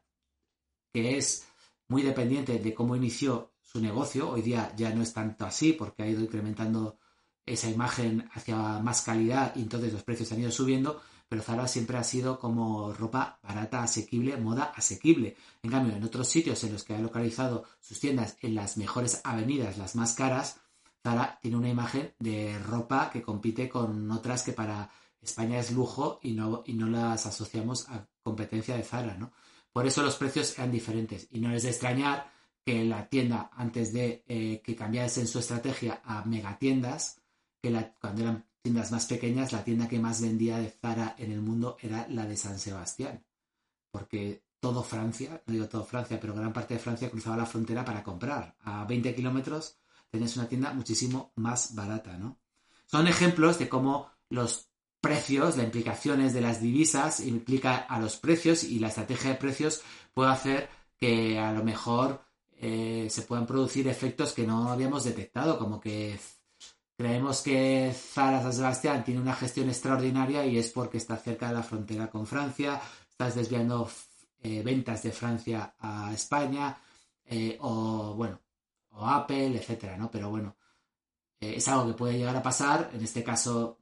que 0.93 1.17
es 1.17 1.47
muy 1.93 2.03
dependiente 2.03 2.59
de 2.59 2.75
cómo 2.75 2.97
inició 2.97 3.53
su 3.61 3.79
negocio, 3.79 4.31
hoy 4.31 4.41
día 4.41 4.73
ya 4.77 4.95
no 4.95 5.03
es 5.03 5.13
tanto 5.13 5.45
así, 5.45 5.75
porque 5.75 6.03
ha 6.03 6.09
ido 6.09 6.23
incrementando 6.23 6.99
esa 7.45 7.69
imagen 7.69 8.31
hacia 8.33 8.57
más 8.79 9.03
calidad 9.03 9.55
y 9.57 9.61
entonces 9.61 9.93
los 9.93 10.03
precios 10.03 10.33
han 10.33 10.41
ido 10.41 10.51
subiendo, 10.51 11.03
pero 11.29 11.43
Zara 11.43 11.69
siempre 11.69 11.99
ha 11.99 12.05
sido 12.05 12.39
como 12.39 12.95
ropa 12.95 13.39
barata, 13.43 13.83
asequible, 13.83 14.39
moda 14.39 14.73
asequible. 14.75 15.37
En 15.63 15.71
cambio, 15.71 15.95
en 15.95 16.03
otros 16.03 16.29
sitios 16.29 16.65
en 16.65 16.73
los 16.73 16.83
que 16.83 16.95
ha 16.95 16.99
localizado 16.99 17.65
sus 17.79 18.01
tiendas 18.01 18.39
en 18.41 18.55
las 18.55 18.79
mejores 18.79 19.21
avenidas, 19.23 19.77
las 19.77 19.95
más 19.95 20.15
caras, 20.15 20.61
Zara 21.03 21.39
tiene 21.43 21.59
una 21.59 21.69
imagen 21.69 22.15
de 22.19 22.59
ropa 22.59 23.11
que 23.11 23.21
compite 23.21 23.69
con 23.69 24.11
otras 24.11 24.45
que 24.45 24.53
para 24.53 24.91
España 25.21 25.59
es 25.59 25.73
lujo 25.73 26.21
y 26.23 26.33
no, 26.33 26.63
y 26.65 26.73
no 26.73 26.87
las 26.87 27.27
asociamos 27.27 27.87
a 27.91 28.07
competencia 28.23 28.77
de 28.77 28.83
Zara, 28.83 29.15
¿no? 29.19 29.33
Por 29.73 29.87
eso 29.87 30.03
los 30.03 30.17
precios 30.17 30.59
eran 30.59 30.71
diferentes 30.71 31.29
y 31.31 31.41
no 31.41 31.53
es 31.53 31.63
de 31.63 31.71
extrañar 31.71 32.31
que 32.65 32.85
la 32.85 33.09
tienda, 33.09 33.51
antes 33.55 33.93
de 33.93 34.25
eh, 34.29 34.61
que 34.63 34.77
cambiase 34.77 35.21
en 35.21 35.27
su 35.27 35.39
estrategia 35.39 36.01
a 36.05 36.25
megatiendas, 36.25 37.21
que 37.61 37.71
la, 37.71 37.93
cuando 37.95 38.23
eran 38.23 38.47
tiendas 38.63 38.93
más 38.93 39.07
pequeñas, 39.07 39.53
la 39.53 39.65
tienda 39.65 39.89
que 39.89 39.99
más 39.99 40.21
vendía 40.21 40.59
de 40.59 40.71
Zara 40.71 41.17
en 41.19 41.33
el 41.33 41.41
mundo 41.41 41.77
era 41.81 42.07
la 42.09 42.27
de 42.27 42.37
San 42.37 42.59
Sebastián. 42.59 43.25
Porque 43.91 44.45
todo 44.61 44.85
Francia, 44.85 45.43
no 45.47 45.53
digo 45.53 45.69
todo 45.69 45.85
Francia, 45.85 46.21
pero 46.21 46.35
gran 46.35 46.53
parte 46.53 46.75
de 46.75 46.81
Francia 46.81 47.11
cruzaba 47.11 47.37
la 47.37 47.47
frontera 47.47 47.85
para 47.85 48.05
comprar. 48.05 48.57
A 48.61 48.85
20 48.85 49.15
kilómetros 49.15 49.79
tenías 50.09 50.37
una 50.37 50.49
tienda 50.49 50.73
muchísimo 50.73 51.33
más 51.37 51.75
barata, 51.75 52.17
¿no? 52.17 52.39
Son 52.87 53.09
ejemplos 53.09 53.59
de 53.59 53.69
cómo 53.69 54.11
los 54.29 54.72
precios, 55.03 55.57
las 55.57 55.67
implicaciones 55.67 56.33
de 56.33 56.41
las 56.41 56.63
divisas 56.63 57.21
implica 57.21 57.77
a 57.77 57.99
los 57.99 58.17
precios 58.17 58.65
y 58.65 58.79
la 58.79 58.89
estrategia 58.89 59.33
de 59.33 59.37
precios 59.37 59.83
puede 60.15 60.31
hacer 60.31 60.71
que 60.97 61.39
a 61.39 61.53
lo 61.53 61.65
mejor 61.65 62.23
eh, 62.53 63.09
se 63.11 63.23
puedan 63.23 63.47
producir 63.47 63.89
efectos 63.89 64.33
que 64.33 64.47
no 64.47 64.71
habíamos 64.71 65.05
detectado, 65.05 65.59
como 65.59 65.81
que 65.81 66.19
Creemos 66.95 67.41
que 67.41 67.93
Zara 67.93 68.43
San 68.43 68.53
Sebastián 68.53 69.03
tiene 69.03 69.21
una 69.21 69.35
gestión 69.35 69.69
extraordinaria 69.69 70.45
y 70.47 70.59
es 70.59 70.71
porque 70.71 70.99
está 70.99 71.17
cerca 71.17 71.49
de 71.49 71.55
la 71.55 71.63
frontera 71.63 72.09
con 72.09 72.27
Francia, 72.27 72.81
estás 73.11 73.35
desviando 73.35 73.91
eh, 74.41 74.63
ventas 74.63 75.03
de 75.03 75.11
Francia 75.11 75.75
a 75.81 76.13
España, 76.13 76.79
eh, 77.25 77.57
o 77.61 78.15
bueno, 78.15 78.41
o 78.91 79.07
Apple, 79.07 79.57
etcétera, 79.57 79.97
¿no? 79.97 80.11
Pero 80.11 80.31
bueno, 80.31 80.55
es 81.41 81.67
algo 81.67 81.89
que 81.89 81.95
puede 81.95 82.19
llegar 82.19 82.37
a 82.37 82.43
pasar. 82.43 82.91
En 82.95 83.03
este 83.03 83.25
caso, 83.25 83.79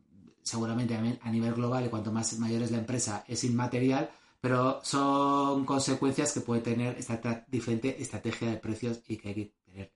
seguramente 0.50 0.94
a 1.22 1.30
nivel 1.30 1.54
global, 1.54 1.86
y 1.86 1.88
cuanto 1.88 2.12
más 2.12 2.38
mayor 2.38 2.62
es 2.62 2.70
la 2.70 2.78
empresa, 2.78 3.24
es 3.26 3.44
inmaterial, 3.44 4.10
pero 4.40 4.80
son 4.82 5.64
consecuencias 5.64 6.32
que 6.32 6.40
puede 6.40 6.60
tener 6.60 6.96
esta 6.98 7.44
diferente 7.48 8.02
estrategia 8.02 8.50
de 8.50 8.56
precios 8.56 9.00
y 9.06 9.16
que 9.16 9.28
hay 9.28 9.34
que 9.34 9.52
tener 9.64 9.92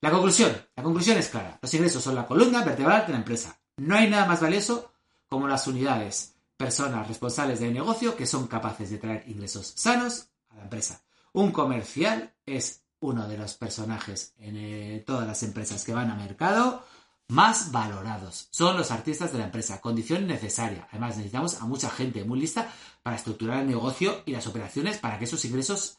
la 0.00 0.10
conclusión, 0.10 0.52
la 0.76 0.82
conclusión 0.82 1.16
es 1.16 1.28
clara. 1.28 1.58
Los 1.60 1.72
ingresos 1.72 2.02
son 2.02 2.14
la 2.14 2.26
columna 2.26 2.62
vertebral 2.62 3.06
de 3.06 3.12
la 3.12 3.18
empresa. 3.18 3.58
No 3.78 3.96
hay 3.96 4.08
nada 4.08 4.26
más 4.26 4.40
valioso 4.40 4.92
como 5.26 5.48
las 5.48 5.66
unidades, 5.66 6.34
personas 6.56 7.08
responsables 7.08 7.60
del 7.60 7.72
negocio 7.72 8.14
que 8.14 8.26
son 8.26 8.46
capaces 8.46 8.90
de 8.90 8.98
traer 8.98 9.24
ingresos 9.26 9.72
sanos 9.74 10.28
a 10.50 10.56
la 10.56 10.62
empresa. 10.64 11.02
Un 11.32 11.50
comercial 11.50 12.34
es 12.44 12.82
uno 13.00 13.26
de 13.26 13.38
los 13.38 13.54
personajes 13.54 14.34
en 14.38 14.56
eh, 14.56 15.04
todas 15.06 15.26
las 15.26 15.42
empresas 15.42 15.84
que 15.84 15.92
van 15.94 16.10
a 16.10 16.14
mercado 16.14 16.84
más 17.28 17.72
valorados. 17.72 18.48
Son 18.50 18.76
los 18.76 18.90
artistas 18.90 19.32
de 19.32 19.38
la 19.38 19.46
empresa, 19.46 19.80
condición 19.80 20.26
necesaria. 20.26 20.86
Además, 20.90 21.16
necesitamos 21.16 21.60
a 21.60 21.66
mucha 21.66 21.90
gente 21.90 22.24
muy 22.24 22.40
lista 22.40 22.72
para 23.02 23.16
estructurar 23.16 23.60
el 23.60 23.66
negocio 23.66 24.22
y 24.26 24.32
las 24.32 24.46
operaciones 24.46 24.98
para 24.98 25.18
que 25.18 25.24
esos 25.24 25.44
ingresos 25.44 25.98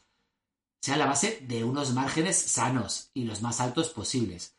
sea 0.80 0.96
la 0.96 1.06
base 1.06 1.44
de 1.46 1.64
unos 1.64 1.92
márgenes 1.92 2.36
sanos 2.36 3.10
y 3.12 3.24
los 3.24 3.42
más 3.42 3.60
altos 3.60 3.90
posibles. 3.90 4.54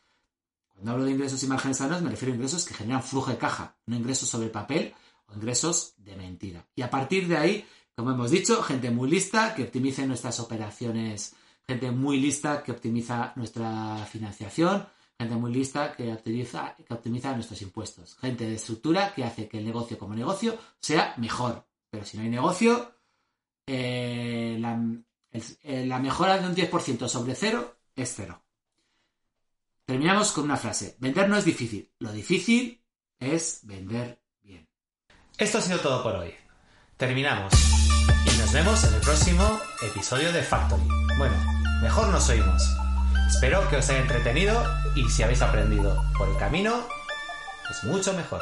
Cuando 0.67 0.91
hablo 0.91 1.05
de 1.05 1.11
ingresos 1.11 1.41
y 1.43 1.47
márgenes 1.47 1.77
sanos 1.77 2.01
me 2.01 2.09
refiero 2.09 2.33
a 2.33 2.35
ingresos 2.35 2.65
que 2.65 2.73
generan 2.73 3.03
flujo 3.03 3.31
de 3.31 3.37
caja, 3.37 3.77
no 3.85 3.95
ingresos 3.95 4.29
sobre 4.29 4.49
papel 4.49 4.93
o 5.27 5.33
ingresos 5.33 5.93
de 5.97 6.15
mentira. 6.15 6.67
Y 6.75 6.81
a 6.81 6.89
partir 6.89 7.27
de 7.27 7.37
ahí, 7.37 7.67
como 7.95 8.11
hemos 8.11 8.31
dicho, 8.31 8.61
gente 8.63 8.91
muy 8.91 9.09
lista 9.09 9.55
que 9.55 9.63
optimice 9.63 10.05
nuestras 10.05 10.39
operaciones, 10.39 11.35
gente 11.67 11.91
muy 11.91 12.19
lista 12.19 12.63
que 12.63 12.71
optimiza 12.71 13.33
nuestra 13.35 14.05
financiación, 14.05 14.87
gente 15.19 15.35
muy 15.35 15.51
lista 15.51 15.93
que 15.93 16.13
optimiza, 16.13 16.75
que 16.75 16.93
optimiza 16.93 17.33
nuestros 17.33 17.61
impuestos, 17.61 18.17
gente 18.21 18.47
de 18.47 18.55
estructura 18.55 19.13
que 19.13 19.25
hace 19.25 19.49
que 19.49 19.57
el 19.57 19.65
negocio 19.65 19.99
como 19.99 20.15
negocio 20.15 20.57
sea 20.79 21.13
mejor. 21.17 21.65
Pero 21.89 22.05
si 22.05 22.17
no 22.17 22.23
hay 22.23 22.29
negocio, 22.29 22.93
eh, 23.67 24.57
la, 24.59 24.81
eh, 25.31 25.85
la 25.85 25.99
mejora 25.99 26.37
de 26.37 26.47
un 26.47 26.55
10% 26.55 27.07
sobre 27.09 27.35
cero 27.35 27.75
es 27.95 28.13
cero. 28.15 28.41
Terminamos 29.85 30.31
con 30.31 30.45
una 30.45 30.55
frase. 30.55 30.95
Vender 30.99 31.27
no 31.27 31.35
es 31.35 31.45
difícil. 31.45 31.91
Lo 31.99 32.11
difícil 32.11 32.81
es 33.19 33.61
vender 33.63 34.21
bien. 34.41 34.69
Esto 35.37 35.57
ha 35.57 35.61
sido 35.61 35.79
todo 35.79 36.01
por 36.01 36.15
hoy. 36.15 36.33
Terminamos. 36.95 37.51
Y 38.25 38.37
nos 38.37 38.53
vemos 38.53 38.83
en 38.85 38.93
el 38.93 39.01
próximo 39.01 39.59
episodio 39.81 40.31
de 40.31 40.43
Factory. 40.43 40.87
Bueno, 41.17 41.35
mejor 41.81 42.07
nos 42.09 42.29
oímos. 42.29 42.63
Espero 43.29 43.69
que 43.69 43.77
os 43.77 43.89
haya 43.89 43.99
entretenido 43.99 44.61
y 44.95 45.07
si 45.07 45.21
habéis 45.21 45.41
aprendido 45.43 46.03
por 46.17 46.27
el 46.27 46.37
camino, 46.37 46.87
es 47.69 47.83
mucho 47.83 48.11
mejor. 48.13 48.41